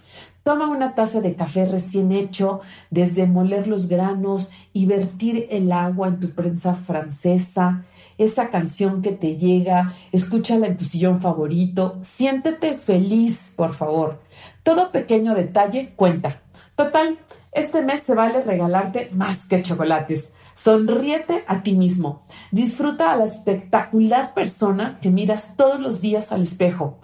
[0.42, 6.09] Toma una taza de café recién hecho, desde moler los granos y vertir el agua
[6.09, 7.83] en tu prensa francesa,
[8.16, 14.22] esa canción que te llega, escúchala en tu sillón favorito, siéntete feliz, por favor.
[14.62, 16.40] Todo pequeño detalle cuenta.
[16.74, 17.18] Total,
[17.53, 20.33] este mes se vale regalarte más que chocolates.
[20.55, 22.22] Sonríete a ti mismo.
[22.50, 26.98] Disfruta a la espectacular persona que miras todos los días al espejo.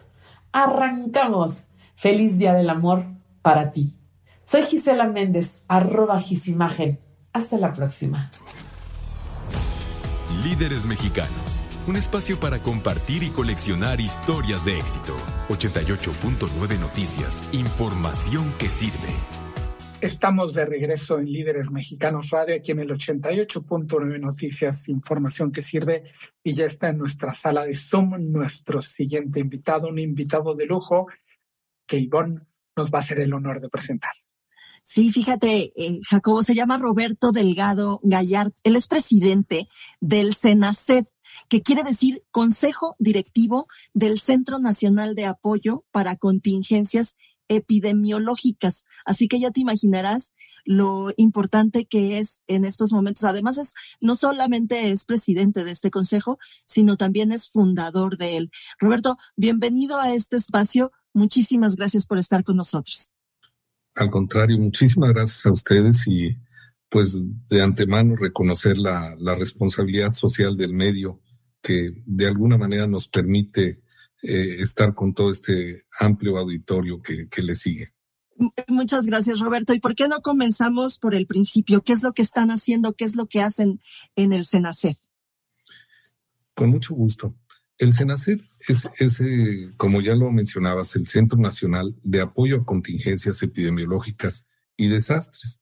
[0.53, 1.65] Arrancamos.
[1.97, 3.16] Feliz Día del Amor
[3.47, 3.95] para ti.
[4.43, 6.99] Soy Gisela Méndez, arroba gisimagen.
[7.33, 8.33] Hasta la próxima.
[10.43, 15.15] Líderes Mexicanos, un espacio para compartir y coleccionar historias de éxito.
[15.49, 19.15] 88.9 Noticias, información que sirve.
[20.01, 26.03] Estamos de regreso en Líderes Mexicanos Radio, aquí en el 88.9 Noticias, información que sirve,
[26.43, 31.07] y ya está en nuestra sala de Zoom nuestro siguiente invitado, un invitado de lujo
[31.87, 32.41] que Ivonne
[32.77, 34.13] nos va a hacer el honor de presentar.
[34.83, 38.53] Sí, fíjate, eh, Jacobo se llama Roberto Delgado Gallard.
[38.63, 39.67] Él es presidente
[40.01, 41.07] del CENACED,
[41.49, 47.17] que quiere decir Consejo Directivo del Centro Nacional de Apoyo para Contingencias
[47.49, 48.85] epidemiológicas.
[49.05, 50.33] Así que ya te imaginarás
[50.65, 53.25] lo importante que es en estos momentos.
[53.25, 58.51] Además, es, no solamente es presidente de este consejo, sino también es fundador de él.
[58.79, 60.93] Roberto, bienvenido a este espacio.
[61.17, 63.11] Muchísimas gracias por estar con nosotros.
[63.95, 66.37] Al contrario, muchísimas gracias a ustedes y
[66.91, 71.23] pues de antemano reconocer la, responsabilidad social del medio
[71.63, 73.81] que de alguna manera nos permite
[74.23, 77.95] eh, estar con todo este amplio auditorio que, que le sigue.
[78.69, 79.73] Muchas gracias, Roberto.
[79.73, 81.81] ¿Y por qué no comenzamos por el principio?
[81.81, 82.93] ¿Qué es lo que están haciendo?
[82.93, 83.81] ¿Qué es lo que hacen
[84.17, 84.99] en el SENACE?
[86.55, 87.35] Con mucho gusto.
[87.79, 88.41] El SENACED
[88.99, 89.23] es,
[89.77, 95.61] como ya lo mencionabas, el Centro Nacional de Apoyo a Contingencias Epidemiológicas y Desastres,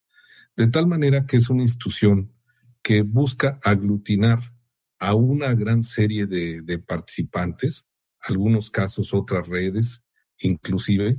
[0.57, 2.33] de tal manera que es una institución
[2.83, 4.55] que busca aglutinar
[5.01, 7.87] a una gran serie de participantes,
[8.21, 10.05] algunos casos otras redes
[10.39, 11.19] inclusive,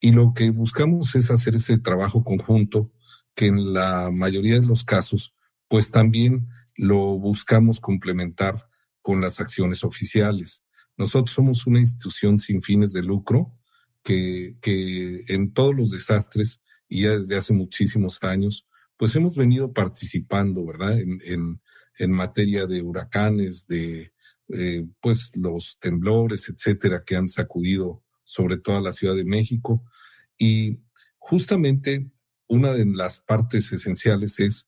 [0.00, 2.92] y lo que buscamos es hacer ese trabajo conjunto
[3.34, 5.34] que en la mayoría de los casos,
[5.68, 8.68] pues también lo buscamos complementar
[9.04, 10.64] con las acciones oficiales.
[10.96, 13.52] Nosotros somos una institución sin fines de lucro
[14.02, 19.74] que, que en todos los desastres y ya desde hace muchísimos años, pues hemos venido
[19.74, 20.98] participando, ¿verdad?
[20.98, 21.60] En, en,
[21.98, 24.14] en materia de huracanes, de
[24.48, 29.84] eh, pues los temblores, etcétera, que han sacudido sobre toda la Ciudad de México.
[30.38, 30.80] Y
[31.18, 32.10] justamente
[32.46, 34.66] una de las partes esenciales es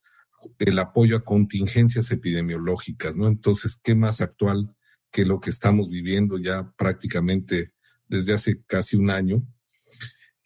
[0.58, 3.28] el apoyo a contingencias epidemiológicas, ¿no?
[3.28, 4.74] Entonces, ¿qué más actual
[5.10, 7.72] que lo que estamos viviendo ya prácticamente
[8.08, 9.46] desde hace casi un año?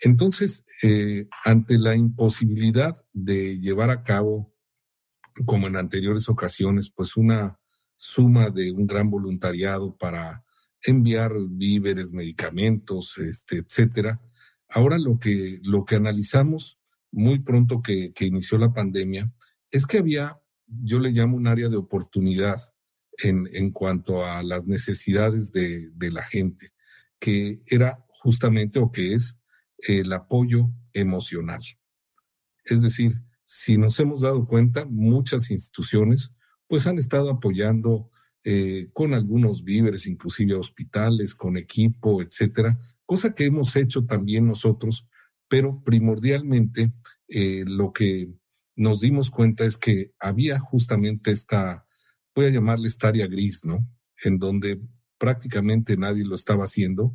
[0.00, 4.54] Entonces, eh, ante la imposibilidad de llevar a cabo,
[5.44, 7.58] como en anteriores ocasiones, pues una
[7.96, 10.44] suma de un gran voluntariado para
[10.82, 14.20] enviar víveres, medicamentos, este, etcétera.
[14.68, 16.78] Ahora lo que, lo que analizamos
[17.12, 19.30] muy pronto que, que inició la pandemia
[19.70, 22.60] es que había, yo le llamo un área de oportunidad
[23.18, 26.72] en, en cuanto a las necesidades de, de la gente,
[27.18, 29.40] que era justamente o que es
[29.78, 31.62] el apoyo emocional.
[32.64, 36.32] Es decir, si nos hemos dado cuenta, muchas instituciones
[36.68, 38.10] pues han estado apoyando
[38.44, 45.08] eh, con algunos víveres, inclusive hospitales, con equipo, etcétera, cosa que hemos hecho también nosotros,
[45.48, 46.92] pero primordialmente
[47.26, 48.32] eh, lo que
[48.80, 51.86] nos dimos cuenta es que había justamente esta,
[52.34, 53.86] voy a llamarle esta área gris, ¿no?
[54.24, 54.80] En donde
[55.18, 57.14] prácticamente nadie lo estaba haciendo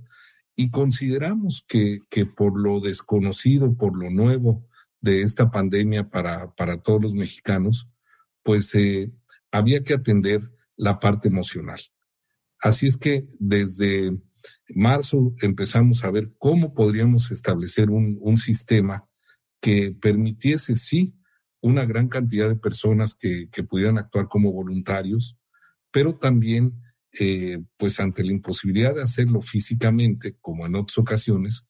[0.55, 4.67] y consideramos que, que por lo desconocido, por lo nuevo
[5.01, 7.89] de esta pandemia para, para todos los mexicanos,
[8.43, 9.11] pues eh,
[9.51, 11.79] había que atender la parte emocional.
[12.59, 14.15] Así es que desde
[14.69, 19.09] marzo empezamos a ver cómo podríamos establecer un, un sistema
[19.59, 21.15] que permitiese, sí,
[21.65, 25.39] una gran cantidad de personas que, pudieran actuar como voluntarios,
[25.89, 26.79] pero también,
[27.19, 31.65] eh, pues ante la imposibilidad de hacerlo físicamente, como en otras ocasiones,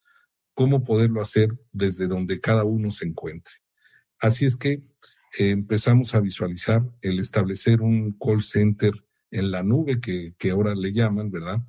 [0.53, 3.53] cómo poderlo hacer desde donde cada uno se encuentre.
[4.19, 8.91] Así es que eh, empezamos a visualizar el establecer un call center
[9.31, 11.59] en la nube que, que ahora le llaman, ¿verdad?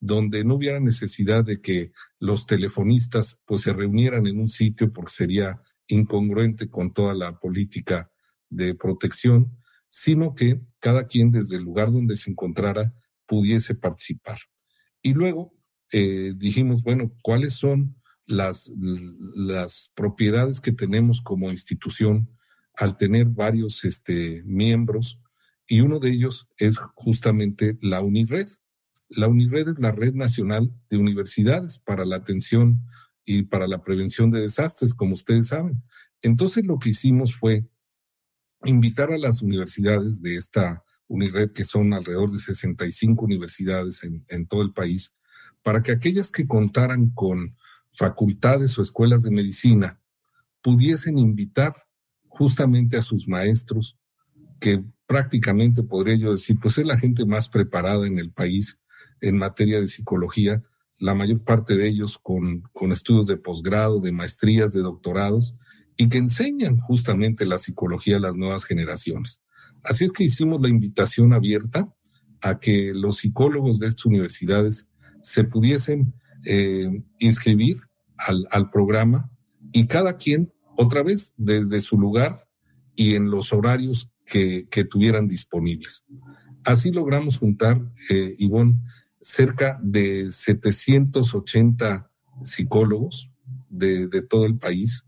[0.00, 5.12] Donde no hubiera necesidad de que los telefonistas pues se reunieran en un sitio porque
[5.12, 8.10] sería incongruente con toda la política
[8.48, 12.92] de protección, sino que cada quien desde el lugar donde se encontrara
[13.26, 14.38] pudiese participar.
[15.02, 15.54] Y luego
[15.92, 17.96] eh, dijimos, bueno, ¿cuáles son
[18.26, 22.28] las, las propiedades que tenemos como institución
[22.74, 25.20] al tener varios este, miembros
[25.66, 28.46] y uno de ellos es justamente la UNIRED.
[29.08, 32.82] La UNIRED es la Red Nacional de Universidades para la Atención
[33.26, 35.82] y para la Prevención de Desastres, como ustedes saben.
[36.22, 37.66] Entonces lo que hicimos fue
[38.64, 44.46] invitar a las universidades de esta UNIRED, que son alrededor de 65 universidades en, en
[44.46, 45.14] todo el país,
[45.62, 47.56] para que aquellas que contaran con
[47.92, 50.00] facultades o escuelas de medicina
[50.62, 51.86] pudiesen invitar
[52.28, 53.98] justamente a sus maestros
[54.60, 58.80] que prácticamente podría yo decir, pues es la gente más preparada en el país
[59.20, 60.62] en materia de psicología,
[60.98, 65.56] la mayor parte de ellos con, con estudios de posgrado, de maestrías, de doctorados,
[65.96, 69.40] y que enseñan justamente la psicología a las nuevas generaciones.
[69.82, 71.92] Así es que hicimos la invitación abierta
[72.40, 74.88] a que los psicólogos de estas universidades
[75.22, 77.80] se pudiesen eh, inscribir
[78.16, 79.30] al, al programa
[79.72, 82.46] y cada quien, otra vez, desde su lugar
[82.94, 86.04] y en los horarios que, que tuvieran disponibles.
[86.64, 87.80] Así logramos juntar,
[88.10, 88.80] eh, Ivonne,
[89.20, 92.10] cerca de 780
[92.44, 93.30] psicólogos
[93.68, 95.04] de, todo el país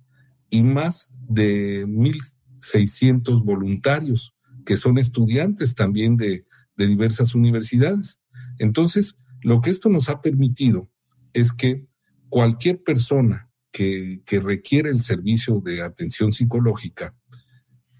[0.51, 6.45] y más de 1.600 voluntarios que son estudiantes también de,
[6.77, 8.21] de diversas universidades.
[8.59, 10.91] Entonces, lo que esto nos ha permitido
[11.33, 11.87] es que
[12.29, 17.15] cualquier persona que, que requiere el servicio de atención psicológica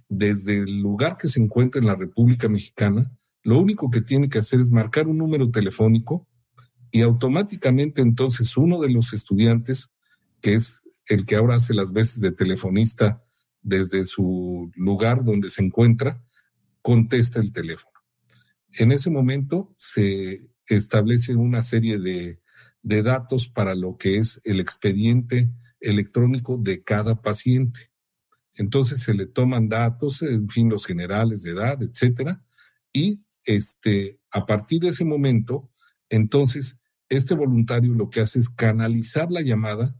[0.09, 4.39] desde el lugar que se encuentra en la República Mexicana, lo único que tiene que
[4.39, 6.27] hacer es marcar un número telefónico
[6.91, 9.91] y automáticamente entonces uno de los estudiantes,
[10.41, 13.23] que es el que ahora hace las veces de telefonista
[13.63, 16.23] desde su lugar donde se encuentra,
[16.83, 17.99] contesta el teléfono.
[18.73, 22.41] En ese momento se establece una serie de,
[22.83, 27.91] de datos para lo que es el expediente electrónico de cada paciente.
[28.55, 32.45] Entonces se le toman datos, en fin, los generales de edad, etcétera,
[32.93, 35.71] y este, a partir de ese momento,
[36.11, 39.97] entonces, este voluntario lo que hace es canalizar la llamada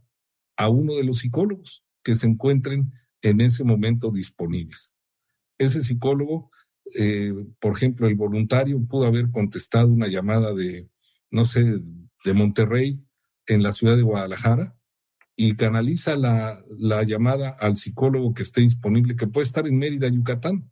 [0.55, 2.93] a uno de los psicólogos que se encuentren
[3.23, 4.93] en ese momento disponibles.
[5.57, 6.51] Ese psicólogo,
[6.93, 10.87] eh, por ejemplo, el voluntario pudo haber contestado una llamada de,
[11.31, 11.63] no sé,
[12.23, 13.03] de Monterrey
[13.47, 14.77] en la ciudad de Guadalajara
[15.35, 20.07] y canaliza la, la, llamada al psicólogo que esté disponible, que puede estar en Mérida,
[20.07, 20.69] Yucatán.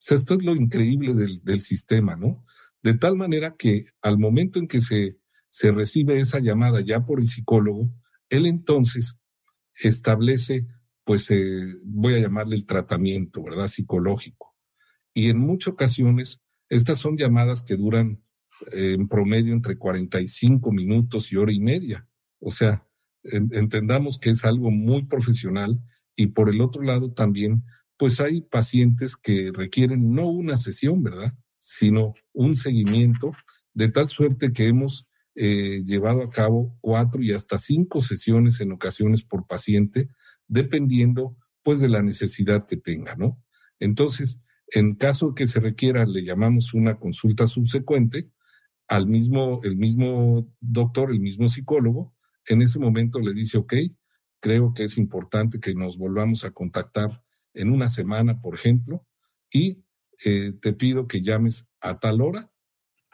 [0.00, 2.44] O sea, esto es lo increíble del, del sistema, ¿no?
[2.82, 5.18] De tal manera que al momento en que se,
[5.50, 7.92] se recibe esa llamada ya por el psicólogo,
[8.30, 9.20] él entonces
[9.74, 10.66] establece,
[11.04, 13.66] pues, eh, voy a llamarle el tratamiento, ¿verdad?
[13.66, 14.56] Psicológico.
[15.12, 18.22] Y en muchas ocasiones, estas son llamadas que duran
[18.72, 22.08] eh, en promedio entre 45 minutos y hora y media.
[22.38, 22.86] O sea,
[23.22, 25.78] entendamos que es algo muy profesional
[26.16, 27.64] y por el otro lado también,
[28.00, 31.34] pues hay pacientes que requieren no una sesión, ¿verdad?
[31.58, 33.32] Sino un seguimiento
[33.74, 38.72] de tal suerte que hemos eh, llevado a cabo cuatro y hasta cinco sesiones en
[38.72, 40.08] ocasiones por paciente,
[40.48, 43.38] dependiendo pues de la necesidad que tenga, ¿no?
[43.78, 48.30] Entonces, en caso que se requiera, le llamamos una consulta subsecuente
[48.88, 52.14] al mismo, el mismo doctor, el mismo psicólogo,
[52.46, 53.74] en ese momento le dice, ok,
[54.40, 57.22] creo que es importante que nos volvamos a contactar
[57.54, 59.06] en una semana, por ejemplo,
[59.52, 59.84] y
[60.24, 62.50] eh, te pido que llames a tal hora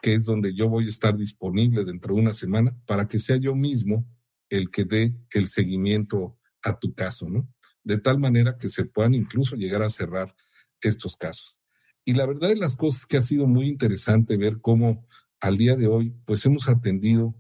[0.03, 3.37] que es donde yo voy a estar disponible dentro de una semana para que sea
[3.37, 4.07] yo mismo
[4.49, 7.49] el que dé el seguimiento a tu caso, ¿no?
[7.83, 10.35] De tal manera que se puedan incluso llegar a cerrar
[10.81, 11.57] estos casos.
[12.05, 15.07] Y la verdad de las cosas que ha sido muy interesante ver cómo
[15.41, 17.35] al día de hoy, pues hemos atendido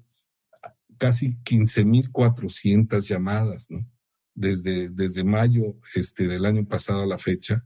[0.98, 3.88] casi 15.400 llamadas, ¿no?
[4.38, 7.64] Desde, desde mayo este, del año pasado a la fecha.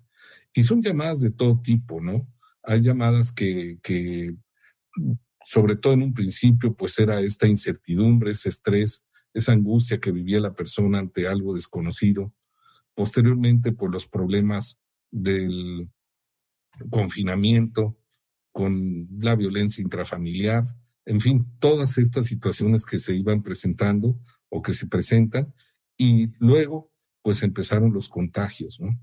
[0.54, 2.32] Y son llamadas de todo tipo, ¿no?
[2.62, 4.36] Hay llamadas que, que
[5.44, 9.04] sobre todo en un principio, pues era esta incertidumbre, ese estrés,
[9.34, 12.32] esa angustia que vivía la persona ante algo desconocido.
[12.94, 14.78] Posteriormente, por los problemas
[15.10, 15.90] del
[16.88, 17.98] confinamiento,
[18.52, 20.64] con la violencia intrafamiliar,
[21.06, 25.52] en fin, todas estas situaciones que se iban presentando o que se presentan.
[26.02, 26.90] Y luego,
[27.22, 28.98] pues empezaron los contagios, ¿no?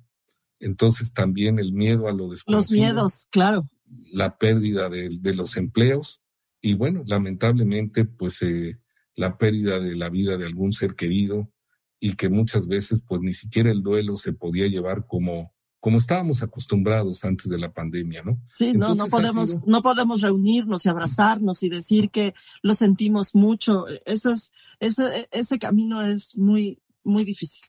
[0.59, 2.57] Entonces también el miedo a lo desconocido.
[2.57, 3.69] Los miedos, claro
[4.11, 6.21] la pérdida de, los empleos
[6.61, 8.79] y bueno, lamentablemente pues eh,
[9.15, 11.51] la pérdida de la vida de algún ser querido
[11.99, 16.41] y que muchas veces pues ni siquiera el duelo se podía llevar como como estábamos
[16.41, 18.41] acostumbrados antes de la pandemia, ¿no?
[18.49, 23.85] Sí, no, no podemos, no podemos reunirnos y abrazarnos y decir que lo sentimos mucho.
[24.05, 27.63] Eso es, ese, ese camino es muy, muy difícil.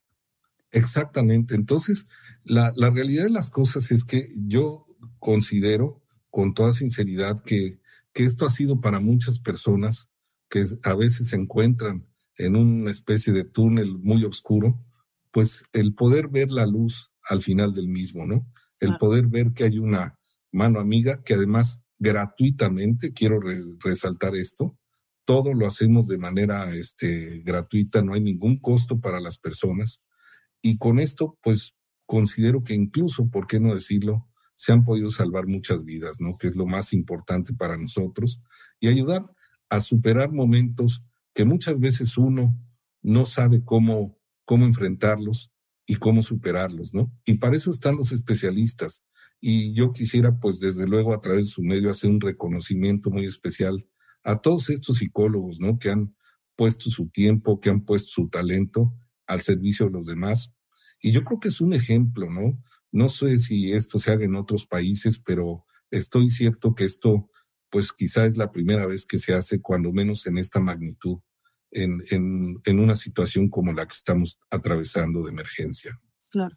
[0.70, 1.54] Exactamente.
[1.54, 2.06] Entonces,
[2.44, 4.86] la, la realidad de las cosas es que yo
[5.18, 7.80] considero con toda sinceridad que,
[8.12, 10.10] que esto ha sido para muchas personas
[10.48, 14.84] que a veces se encuentran en una especie de túnel muy oscuro,
[15.30, 18.46] pues el poder ver la luz al final del mismo, ¿no?
[18.80, 20.16] El poder ver que hay una
[20.52, 23.40] mano amiga que además gratuitamente, quiero
[23.80, 24.78] resaltar esto,
[25.28, 30.02] todo lo hacemos de manera este, gratuita, no hay ningún costo para las personas.
[30.62, 31.74] Y con esto, pues
[32.06, 34.26] considero que incluso, ¿por qué no decirlo?
[34.54, 36.36] se han podido salvar muchas vidas, ¿no?
[36.36, 38.42] Que es lo más importante para nosotros
[38.80, 39.24] y ayudar
[39.68, 41.04] a superar momentos
[41.34, 42.58] que muchas veces uno
[43.02, 45.52] no sabe cómo, cómo enfrentarlos
[45.86, 47.12] y cómo superarlos, ¿no?
[47.26, 49.04] Y para eso están los especialistas.
[49.40, 53.26] Y yo quisiera, pues, desde luego, a través de su medio, hacer un reconocimiento muy
[53.26, 53.86] especial
[54.24, 55.78] a todos estos psicólogos, ¿no?
[55.78, 56.14] Que han
[56.56, 58.94] puesto su tiempo, que han puesto su talento
[59.26, 60.54] al servicio de los demás.
[61.00, 62.62] Y yo creo que es un ejemplo, ¿no?
[62.90, 67.30] No sé si esto se haga en otros países, pero estoy cierto que esto,
[67.70, 71.18] pues quizá es la primera vez que se hace, cuando menos en esta magnitud,
[71.70, 76.00] en, en, en una situación como la que estamos atravesando de emergencia.
[76.30, 76.56] Claro.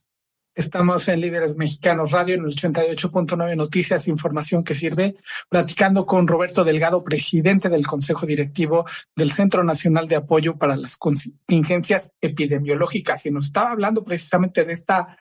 [0.54, 5.16] Estamos en Líderes Mexicanos Radio en el 88.9 Noticias, información que sirve,
[5.48, 8.86] platicando con Roberto Delgado, presidente del Consejo Directivo
[9.16, 13.26] del Centro Nacional de Apoyo para las Contingencias Epidemiológicas.
[13.26, 15.18] Y nos estaba hablando precisamente de esta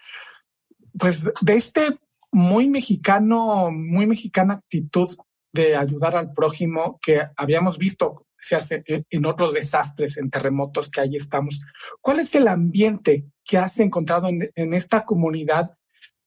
[0.99, 1.99] pues de este
[2.33, 5.09] muy mexicano, muy mexicana actitud
[5.53, 11.01] de ayudar al prójimo que habíamos visto se hace en otros desastres, en terremotos que
[11.01, 11.63] ahí estamos.
[12.01, 15.77] ¿Cuál es el ambiente que has encontrado en, esta comunidad,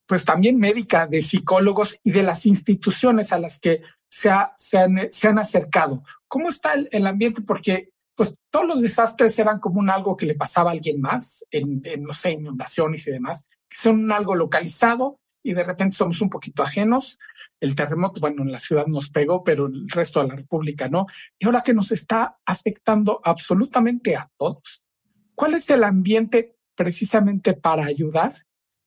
[0.05, 5.39] pues también médica, de psicólogos y de las instituciones a las que se, se, han,
[5.39, 6.03] acercado?
[6.28, 7.41] ¿Cómo está el, ambiente?
[7.41, 11.45] Porque pues todos los desastres eran como un algo que le pasaba a alguien más,
[11.49, 16.29] en, en no sé, inundaciones y demás son algo localizado y de repente somos un
[16.29, 17.19] poquito ajenos.
[17.59, 21.05] El terremoto, bueno, en la ciudad nos pegó, pero el resto de la República no.
[21.37, 24.83] Y ahora que nos está afectando absolutamente a todos,
[25.35, 28.33] ¿cuál es el ambiente precisamente para ayudar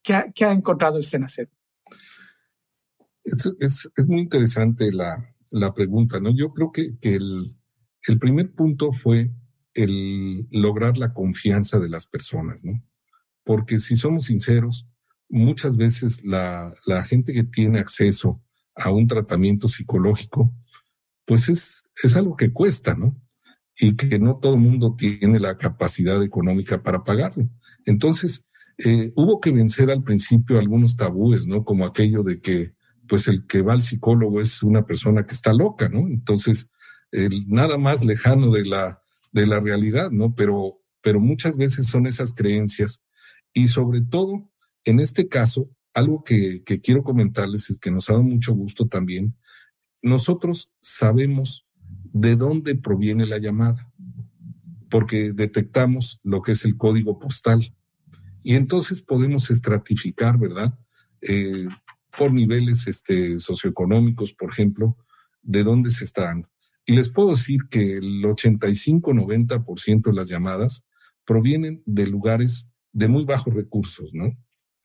[0.03, 1.49] que ha, que ha encontrado el SENACED?
[3.25, 6.31] Es, es, es, muy interesante la, la, pregunta, ¿no?
[6.35, 7.57] Yo creo que, que el,
[8.07, 9.33] el primer punto fue
[9.75, 12.83] el lograr la confianza de las personas, ¿no?
[13.47, 14.89] porque si somos sinceros,
[15.29, 16.73] muchas veces la,
[17.09, 18.43] gente que tiene acceso
[18.75, 20.55] a un tratamiento psicológico,
[21.25, 23.17] pues es, es algo que cuesta, ¿no?
[23.79, 27.51] Y que no todo el mundo tiene la capacidad económica para pagarlo.
[27.85, 28.45] Entonces,
[28.79, 31.65] eh, hubo que vencer al principio algunos tabúes, ¿no?
[31.65, 32.75] Como aquello de que
[33.09, 36.07] pues el que va al psicólogo es una persona que está loca, ¿no?
[36.09, 36.71] Entonces,
[37.13, 39.01] el, nada más lejano de la,
[39.33, 40.35] de la realidad, ¿no?
[40.35, 43.03] Pero, pero muchas veces son esas creencias
[43.53, 44.51] y sobre todo,
[44.87, 49.37] en este caso, algo que, quiero comentarles es que nos ha dado mucho gusto también,
[50.01, 51.67] nosotros sabemos
[52.13, 53.93] de dónde proviene la llamada,
[54.89, 57.75] porque detectamos lo que es el código postal.
[58.45, 60.79] Y entonces podemos estratificar, ¿verdad?
[61.21, 61.67] Eh,
[62.17, 64.97] por niveles este, socioeconómicos, por ejemplo,
[65.43, 66.47] de dónde se están.
[66.85, 70.87] Y les puedo decir que el 85-90% de las llamadas
[71.25, 74.33] provienen de lugares de muy bajos recursos, ¿no?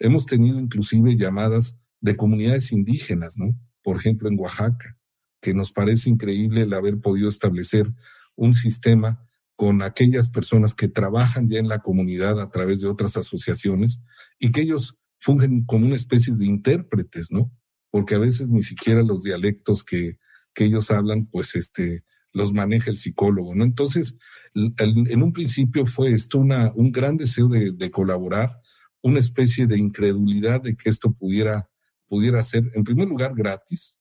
[0.04, 3.56] Hemos tenido inclusive llamadas de comunidades indígenas, ¿no?
[3.84, 4.98] Por ejemplo, en Oaxaca,
[5.42, 7.92] que nos parece increíble el haber podido establecer
[8.36, 9.24] un sistema
[9.56, 14.02] con aquellas personas que trabajan ya en la comunidad a través de otras asociaciones
[14.40, 17.52] y que ellos fungen como una especie de intérpretes, ¿no?
[17.92, 20.18] Porque a veces ni siquiera los dialectos que,
[20.56, 23.64] que ellos hablan, pues este, los maneja el psicólogo, ¿no?
[23.64, 24.18] Entonces,
[24.56, 28.61] en un principio fue esto una, un gran deseo de, de, colaborar,
[29.02, 31.70] una especie de incredulidad de que esto pudiera,
[32.08, 33.96] pudiera ser, en primer lugar, gratis,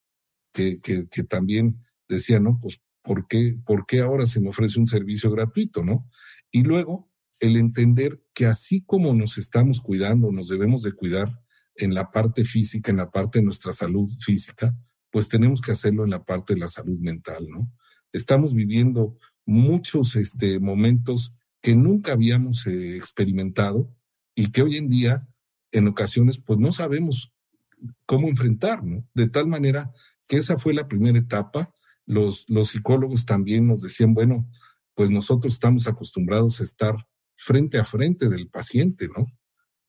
[0.53, 2.59] que, que, también decía, ¿no?
[2.61, 6.09] Pues, ¿por qué, ¿por qué ahora se me ofrece un servicio gratuito, ¿no?
[6.51, 11.41] Y luego, el entender que así como nos estamos cuidando, nos debemos de cuidar
[11.75, 14.75] en la parte física, en la parte de nuestra salud física,
[15.09, 17.71] pues tenemos que hacerlo en la parte de la salud mental, ¿no?
[18.13, 23.89] Estamos viviendo muchos este, momentos que nunca habíamos eh, experimentado
[24.35, 25.27] y que hoy en día,
[25.71, 27.33] en ocasiones, pues no sabemos
[28.05, 29.07] cómo enfrentar, ¿no?
[29.13, 29.91] De tal manera
[30.27, 31.73] que esa fue la primera etapa.
[32.05, 34.49] Los, los psicólogos también nos decían, bueno,
[34.95, 36.95] pues nosotros estamos acostumbrados a estar
[37.35, 39.25] frente a frente del paciente, ¿no?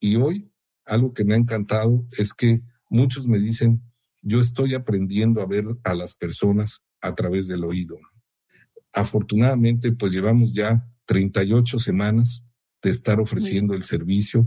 [0.01, 0.51] Y hoy
[0.84, 3.82] algo que me ha encantado es que muchos me dicen,
[4.20, 7.99] yo estoy aprendiendo a ver a las personas a través del oído.
[8.93, 12.47] Afortunadamente, pues llevamos ya 38 semanas
[12.82, 14.46] de estar ofreciendo el servicio,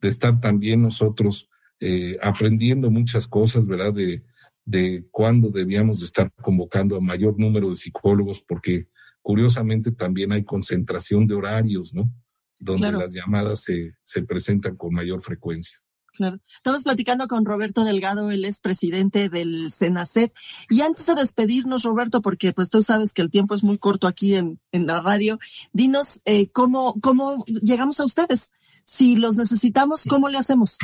[0.00, 1.48] de estar también nosotros
[1.80, 3.92] eh, aprendiendo muchas cosas, ¿verdad?
[3.94, 4.24] De,
[4.64, 8.88] de cuándo debíamos de estar convocando a mayor número de psicólogos, porque
[9.22, 12.12] curiosamente también hay concentración de horarios, ¿no?
[12.58, 15.78] donde las llamadas se, se presentan con mayor frecuencia.
[16.16, 16.40] Claro.
[16.48, 20.32] Estamos platicando con Roberto Delgado, él es presidente del Senacet.
[20.70, 24.06] Y antes de despedirnos, Roberto, porque pues tú sabes que el tiempo es muy corto
[24.06, 25.38] aquí en, en la radio,
[25.72, 28.50] dinos eh, cómo, cómo llegamos a ustedes.
[28.84, 30.78] Si los necesitamos, ¿cómo le hacemos?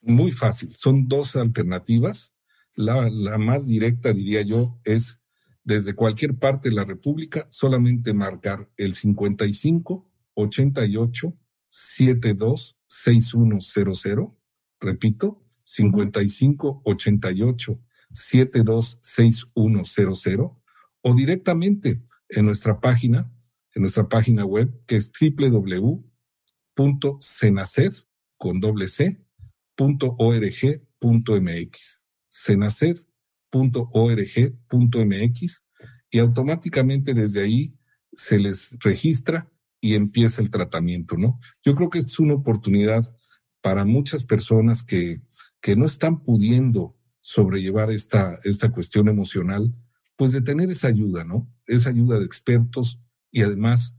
[0.00, 0.74] Muy fácil.
[0.74, 2.32] Son dos alternativas.
[2.74, 5.20] La, la más directa, diría yo, es
[5.62, 14.41] desde cualquier parte de la República, solamente marcar el 55 88 72 6100.
[14.82, 17.80] Repito, 55 88
[18.10, 20.40] 72 6100
[21.02, 23.32] o directamente en nuestra página,
[23.74, 25.96] en nuestra página web que es www.cenaced
[28.36, 28.60] con
[36.10, 37.74] y automáticamente desde ahí
[38.12, 39.48] se les registra
[39.80, 41.38] y empieza el tratamiento, ¿no?
[41.64, 43.16] Yo creo que es una oportunidad
[43.62, 45.22] para muchas personas que,
[45.60, 49.72] que no están pudiendo sobrellevar esta, esta cuestión emocional,
[50.16, 51.48] pues de tener esa ayuda, ¿no?
[51.66, 53.00] Esa ayuda de expertos
[53.30, 53.96] y además,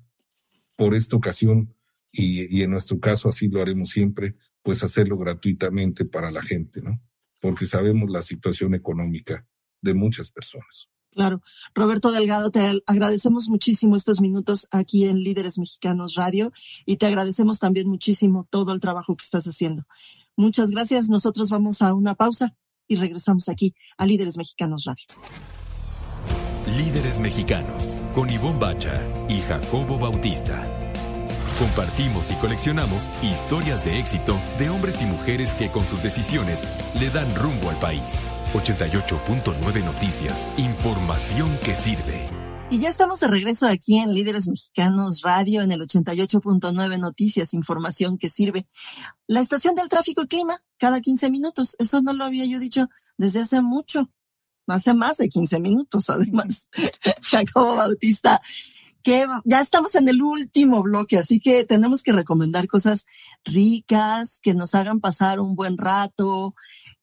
[0.78, 1.74] por esta ocasión,
[2.12, 6.82] y, y en nuestro caso así lo haremos siempre, pues hacerlo gratuitamente para la gente,
[6.82, 7.02] ¿no?
[7.42, 9.48] Porque sabemos la situación económica
[9.82, 10.93] de muchas personas.
[11.14, 11.42] Claro.
[11.76, 16.52] Roberto Delgado, te agradecemos muchísimo estos minutos aquí en Líderes Mexicanos Radio
[16.86, 19.84] y te agradecemos también muchísimo todo el trabajo que estás haciendo.
[20.36, 21.10] Muchas gracias.
[21.10, 22.56] Nosotros vamos a una pausa
[22.88, 25.06] y regresamos aquí a Líderes Mexicanos Radio.
[26.78, 28.94] Líderes Mexicanos con Ivonne Bacha
[29.30, 30.68] y Jacobo Bautista.
[31.60, 36.64] Compartimos y coleccionamos historias de éxito de hombres y mujeres que con sus decisiones
[37.00, 38.30] le dan rumbo al país.
[38.54, 40.48] 88.9 Noticias.
[40.58, 42.30] Información que sirve.
[42.70, 48.20] Y ya estamos de regreso aquí en Líderes Mexicanos Radio en el 88.9 Noticias, información
[48.20, 48.68] que sirve.
[49.26, 51.76] La estación del tráfico y clima, cada 15 minutos.
[51.80, 54.12] Eso no lo había yo dicho desde hace mucho.
[54.68, 56.70] Hace más de 15 minutos, además.
[57.24, 58.40] Jacobo Bautista,
[59.02, 63.06] que ya estamos en el último bloque, así que tenemos que recomendar cosas
[63.44, 66.54] ricas, que nos hagan pasar un buen rato,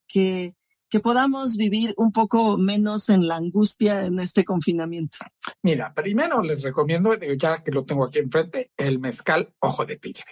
[0.06, 0.54] que
[0.90, 5.18] que podamos vivir un poco menos en la angustia en este confinamiento?
[5.62, 10.24] Mira, primero les recomiendo, ya que lo tengo aquí enfrente, el mezcal ojo de tigre.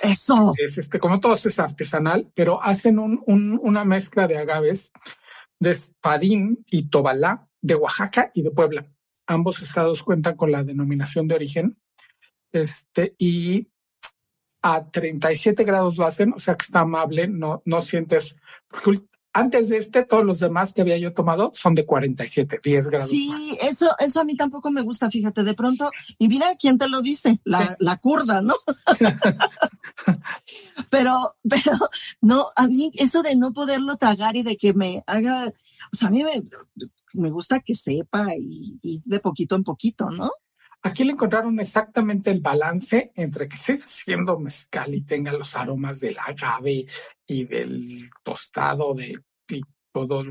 [0.00, 0.54] Eso.
[0.56, 4.90] Es este, como todos es artesanal, pero hacen un, un, una mezcla de agaves
[5.60, 8.86] de Espadín y Tobalá, de Oaxaca y de Puebla.
[9.26, 11.78] Ambos estados cuentan con la denominación de origen.
[12.52, 13.68] Este, y
[14.62, 18.36] a 37 grados lo hacen, o sea que está amable, no, no sientes,
[18.68, 19.00] porque
[19.36, 23.10] antes de este, todos los demás que había yo tomado son de 47, 10 grados.
[23.10, 26.88] Sí, eso, eso a mí tampoco me gusta, fíjate, de pronto, y mira quién te
[26.88, 28.54] lo dice, la, la curda, ¿no?
[30.90, 31.72] pero, pero,
[32.22, 35.52] no, a mí eso de no poderlo tragar y de que me haga,
[35.92, 36.42] o sea, a mí me,
[37.12, 40.30] me gusta que sepa y, y de poquito en poquito, ¿no?
[40.86, 45.98] Aquí le encontraron exactamente el balance entre que siga siendo mezcal y tenga los aromas
[45.98, 46.86] del agave
[47.26, 47.82] y del
[48.22, 49.18] tostado de
[49.50, 49.62] y
[49.92, 50.22] todo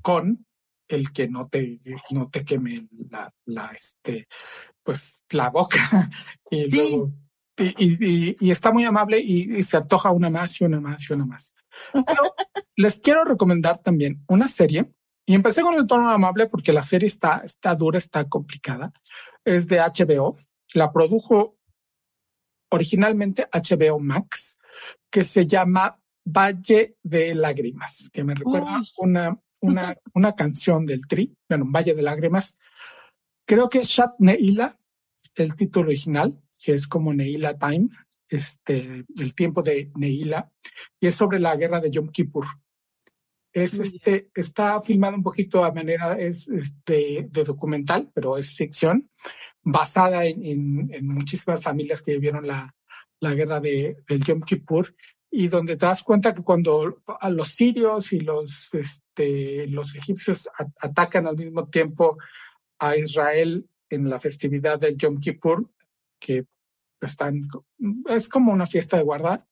[0.00, 0.46] con
[0.86, 1.78] el que no te,
[2.10, 4.28] no te queme la, la, este,
[4.84, 5.80] pues la boca
[6.50, 7.12] y luego
[7.56, 11.12] y, y, está muy amable y, y, se antoja una más y una más y
[11.12, 11.54] una más.
[11.92, 12.22] Pero
[12.76, 14.92] les quiero recomendar también una serie
[15.26, 18.92] y empecé con el tono amable porque la serie está, está dura, está complicada.
[19.44, 20.36] Es de HBO.
[20.74, 21.58] La produjo
[22.70, 24.56] originalmente HBO Max,
[25.10, 31.36] que se llama Valle de Lágrimas, que me recuerda una, una, una canción del Tri,
[31.48, 32.56] bueno, Valle de Lágrimas.
[33.46, 34.74] Creo que es Shat Neila,
[35.34, 37.88] el título original, que es como Neila Time,
[38.28, 40.50] este, el tiempo de Neila,
[41.00, 42.46] y es sobre la guerra de Yom Kippur.
[43.52, 49.10] Es este, está filmado un poquito a manera es este, de documental, pero es ficción,
[49.62, 52.74] basada en, en, muchísimas familias que vivieron la,
[53.20, 54.94] la guerra de, del Yom Kippur
[55.30, 60.48] y donde te das cuenta que cuando a los sirios y los, este, los egipcios
[60.80, 62.18] atacan al mismo tiempo
[62.78, 65.70] a Israel en la festividad del Yom Kippur,
[66.18, 66.46] que
[67.00, 67.48] están,
[68.08, 69.46] es como una fiesta de guardar,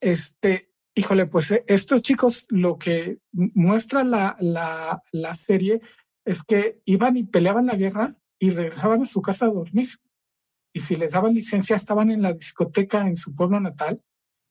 [0.00, 0.69] este,
[1.00, 5.80] Híjole, pues eh, estos chicos lo que muestra la, la, la serie
[6.26, 9.88] es que iban y peleaban la guerra y regresaban a su casa a dormir.
[10.74, 14.02] Y si les daban licencia, estaban en la discoteca en su pueblo natal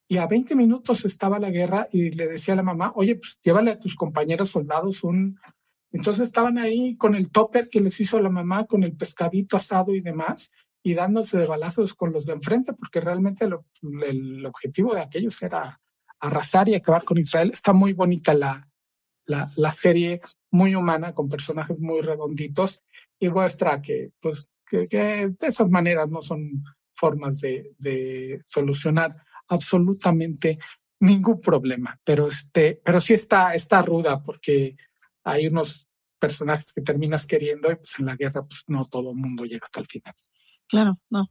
[0.08, 3.40] y a 20 minutos estaba la guerra y le decía a la mamá, oye, pues
[3.44, 5.38] llévale a tus compañeros soldados un...
[5.92, 9.94] Entonces estaban ahí con el topper que les hizo la mamá, con el pescadito asado
[9.94, 10.50] y demás,
[10.82, 15.80] y dándose de balazos con los de enfrente, porque realmente el objetivo de aquellos era
[16.20, 17.52] arrasar y acabar con Israel.
[17.54, 18.70] Está muy bonita la,
[19.26, 22.84] la, la serie, muy humana, con personajes muy redonditos
[23.20, 26.64] y muestra que, pues, que, que de esas maneras no son
[26.94, 29.16] formas de, de solucionar
[29.48, 30.60] absolutamente
[31.00, 34.76] ningún problema, pero este, pero sí está, está ruda porque
[35.24, 35.88] hay unos
[36.20, 39.64] personajes que terminas queriendo y pues en la guerra pues no todo el mundo llega
[39.64, 40.14] hasta el final.
[40.68, 41.26] Claro, no,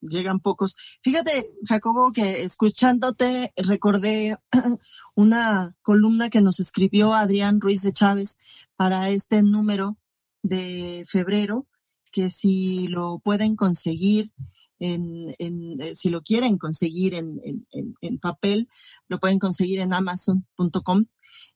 [0.00, 0.76] llegan pocos.
[1.02, 4.36] Fíjate, Jacobo, que escuchándote recordé
[5.14, 8.38] una columna que nos escribió Adrián Ruiz de Chávez
[8.76, 9.96] para este número
[10.42, 11.66] de febrero,
[12.12, 14.32] que si lo pueden conseguir
[14.78, 18.68] en, en eh, si lo quieren conseguir en, papel,
[19.08, 21.06] lo pueden conseguir en amazon.com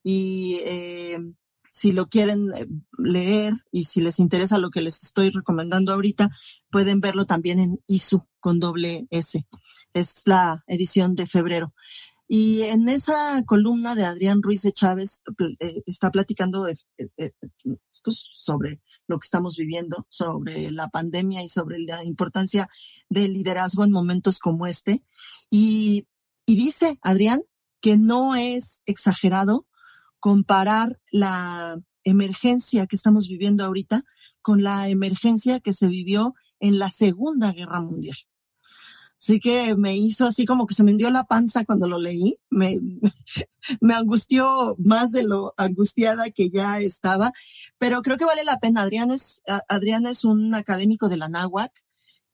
[0.02, 1.18] y eh,
[1.70, 2.66] si lo quieren eh,
[2.98, 6.30] leer y si les interesa lo que les estoy recomendando ahorita,
[6.72, 9.46] pueden verlo también en ISU con doble S.
[9.92, 11.72] Es la edición de febrero.
[12.26, 15.22] Y en esa columna de Adrián Ruiz de Chávez
[15.60, 16.74] eh, está platicando eh,
[18.02, 22.68] pues, sobre lo que estamos viviendo, sobre la pandemia y sobre la importancia
[23.10, 25.04] del liderazgo en momentos como este.
[25.50, 26.08] Y,
[26.46, 27.42] y dice Adrián
[27.82, 29.66] que no es exagerado
[30.20, 34.04] comparar la emergencia que estamos viviendo ahorita
[34.40, 38.16] con la emergencia que se vivió en la Segunda Guerra Mundial.
[39.18, 42.38] Así que me hizo así como que se me hundió la panza cuando lo leí.
[42.50, 42.76] Me,
[43.94, 47.32] angustió más de lo angustiada que ya estaba,
[47.78, 48.82] pero creo que vale la pena.
[48.82, 51.72] Adrián es, Adrián un académico de la NAWAC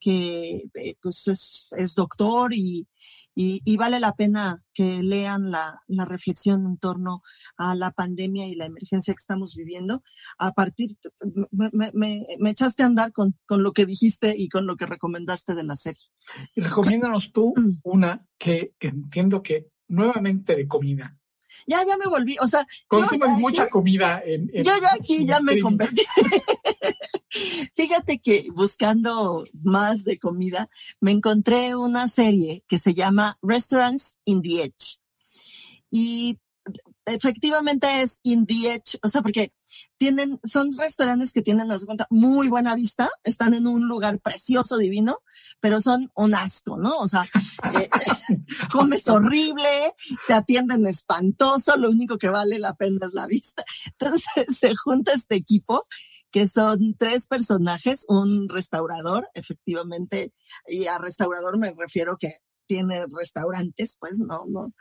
[0.01, 2.87] que eh, pues es, es doctor y,
[3.35, 7.23] y, vale la pena que lean la, la, reflexión en torno
[7.57, 10.03] a la pandemia y la emergencia que estamos viviendo.
[10.39, 10.97] A partir,
[11.53, 14.87] me, me, me echaste a andar con, con, lo que dijiste y con lo que
[14.87, 16.03] recomendaste de la serie.
[16.57, 21.17] Y recomiéndanos tú una que entiendo que nuevamente de comida.
[21.67, 22.67] Ya, ya me volví, o sea.
[22.87, 26.03] Consumes mucha comida en, Yo ya aquí ya me convertí.
[27.75, 30.69] Fíjate que buscando más de comida,
[31.01, 34.99] me encontré una serie que se llama Restaurants in the Edge.
[35.91, 36.39] Y
[37.09, 39.53] efectivamente es in the edge, o sea, porque
[39.97, 44.77] tienen, son restaurantes que tienen, las cuenta, muy buena vista, están en un lugar precioso,
[44.77, 45.19] divino,
[45.61, 46.99] pero son un asco, ¿no?
[46.99, 47.29] O sea,
[47.75, 47.89] eh,
[48.73, 49.95] comes horrible,
[50.27, 53.65] te atienden espantoso, lo único que vale la pena es la vista.
[53.87, 54.25] Entonces
[54.57, 55.87] se junta este equipo
[56.31, 60.33] que son tres personajes, un restaurador, efectivamente,
[60.67, 62.31] y a restaurador me refiero que
[62.69, 64.73] tiene restaurantes, pues no, no,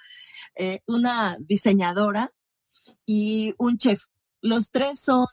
[0.56, 2.30] eh, una diseñadora
[3.08, 4.04] y un chef.
[4.42, 5.26] Los tres son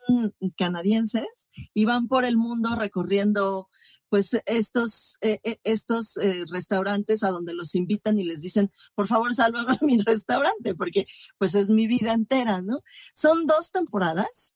[0.56, 3.68] canadienses y van por el mundo recorriendo
[4.08, 6.14] pues estos, eh, eh, estos
[6.48, 11.06] restaurantes a donde los invitan y les dicen, por favor, sálvame a mi restaurante, porque
[11.36, 12.78] pues es mi vida entera, ¿no?
[13.12, 14.54] Son dos temporadas,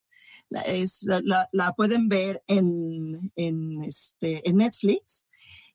[0.64, 5.24] es, la, la, pueden ver en, en, este, en Netflix.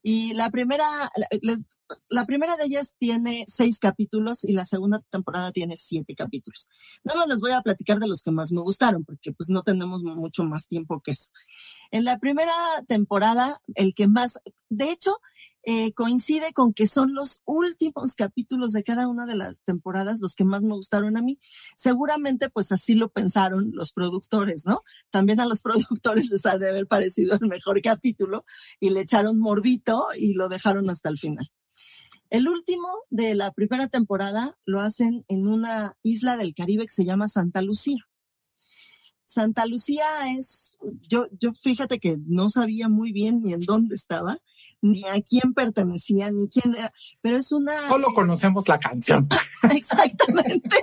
[0.01, 0.86] Y la primera,
[2.10, 6.70] la, primera de ellas tiene seis capítulos y la segunda temporada tiene siete capítulos.
[7.04, 9.64] Nada más les voy a platicar de los que más me gustaron, porque pues no
[9.64, 11.30] tenemos mucho más tiempo que eso.
[11.92, 12.54] En la primera
[12.88, 15.18] temporada, el que más, de hecho,
[15.66, 20.36] eh, coincide con que son los últimos capítulos de cada una de las temporadas los
[20.36, 21.40] que más me gustaron a mí.
[21.78, 24.84] Seguramente pues así lo pensaron los productores, ¿no?
[25.10, 28.46] También a los productores les ha de haber parecido el mejor capítulo
[28.80, 31.50] y le echaron morbito y lo dejaron hasta el final.
[32.34, 37.06] El último de la primera temporada lo hacen en una isla del Caribe que se
[37.06, 38.08] llama Santa Lucía.
[39.24, 40.04] Santa Lucía
[40.36, 44.40] es, yo, yo fíjate que no sabía muy bien ni en dónde estaba,
[44.82, 47.80] ni a quién pertenecía, ni quién era, pero es una...
[47.88, 49.30] Solo conocemos la canción.
[49.72, 50.76] Exactamente.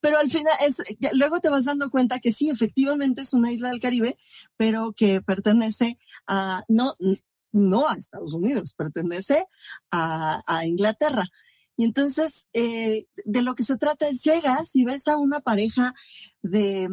[0.00, 3.68] pero al final es, luego te vas dando cuenta que sí, efectivamente es una isla
[3.68, 4.16] del Caribe,
[4.56, 6.96] pero que pertenece a, no,
[7.52, 9.44] no a Estados Unidos, pertenece
[9.90, 11.24] a, Inglaterra.
[11.76, 15.94] Y entonces, eh, de lo que se trata es, llegas y ves a una pareja
[16.42, 16.88] de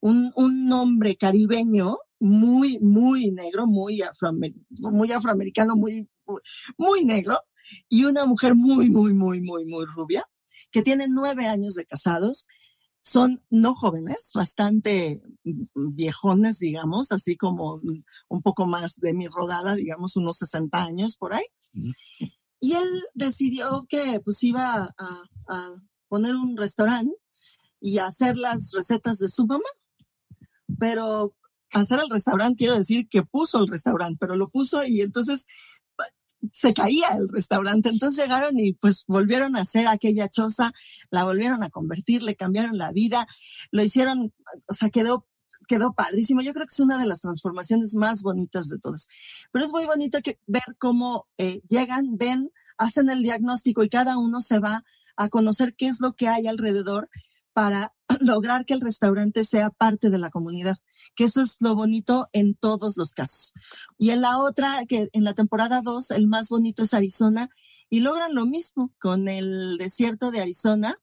[0.00, 4.02] un, un hombre caribeño muy, muy negro, muy,
[4.78, 6.08] muy afroamericano, muy,
[6.78, 7.38] muy negro,
[7.88, 10.24] y una mujer muy, muy, muy, muy, muy rubia,
[10.70, 12.46] que tienen nueve años de casados.
[13.06, 15.22] Son no jóvenes, bastante
[15.74, 17.80] viejones, digamos, así como
[18.28, 21.44] un poco más de mi rodada, digamos, unos 60 años por ahí.
[22.58, 25.74] Y él decidió que pues iba a, a
[26.08, 27.14] poner un restaurante
[27.80, 29.70] y a hacer las recetas de su mamá.
[30.80, 31.32] Pero
[31.72, 35.46] hacer el restaurante, quiero decir que puso el restaurante, pero lo puso y entonces
[36.52, 37.88] se caía el restaurante.
[37.88, 40.72] Entonces llegaron y pues volvieron a hacer aquella choza,
[41.10, 43.26] la volvieron a convertir, le cambiaron la vida,
[43.70, 44.32] lo hicieron,
[44.66, 45.26] o sea, quedó
[45.66, 46.42] quedó padrísimo.
[46.42, 49.08] Yo creo que es una de las transformaciones más bonitas de todas.
[49.52, 54.16] Pero es muy bonito que ver cómo eh, llegan, ven, hacen el diagnóstico y cada
[54.16, 54.84] uno se va
[55.16, 57.08] a conocer qué es lo que hay alrededor
[57.56, 60.76] para lograr que el restaurante sea parte de la comunidad,
[61.14, 63.54] que eso es lo bonito en todos los casos.
[63.96, 67.48] Y en la otra, que en la temporada 2, el más bonito es Arizona,
[67.88, 70.98] y logran lo mismo con el desierto de Arizona,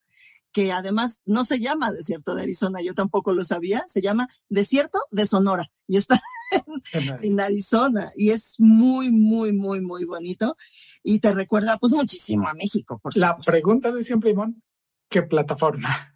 [0.52, 5.00] que además no se llama desierto de Arizona, yo tampoco lo sabía, se llama desierto
[5.10, 6.22] de Sonora y está
[7.22, 10.56] en, Arizona y es muy, muy, muy, muy bonito
[11.02, 13.00] y te recuerda pues muchísimo a México.
[13.00, 14.62] Por la pregunta de siempre, Ivonne,
[15.10, 16.13] ¿qué plataforma?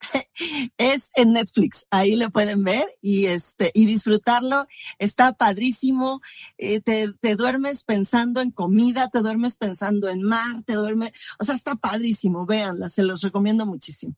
[0.78, 4.66] es en Netflix, ahí lo pueden ver y este y disfrutarlo.
[4.98, 6.20] Está padrísimo.
[6.58, 11.44] Eh, te, te, duermes pensando en comida, te duermes pensando en mar, te duermes, o
[11.44, 12.46] sea, está padrísimo.
[12.46, 14.14] Véanla, se los recomiendo muchísimo.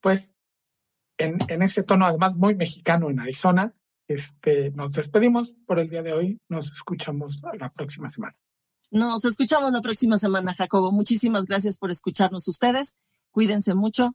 [0.00, 0.32] Pues
[1.18, 3.74] en, en ese tono, además muy mexicano en Arizona,
[4.08, 6.40] este, nos despedimos por el día de hoy.
[6.48, 8.36] Nos escuchamos la próxima semana.
[8.90, 10.92] Nos escuchamos la próxima semana, Jacobo.
[10.92, 12.96] Muchísimas gracias por escucharnos ustedes.
[13.30, 14.14] Cuídense mucho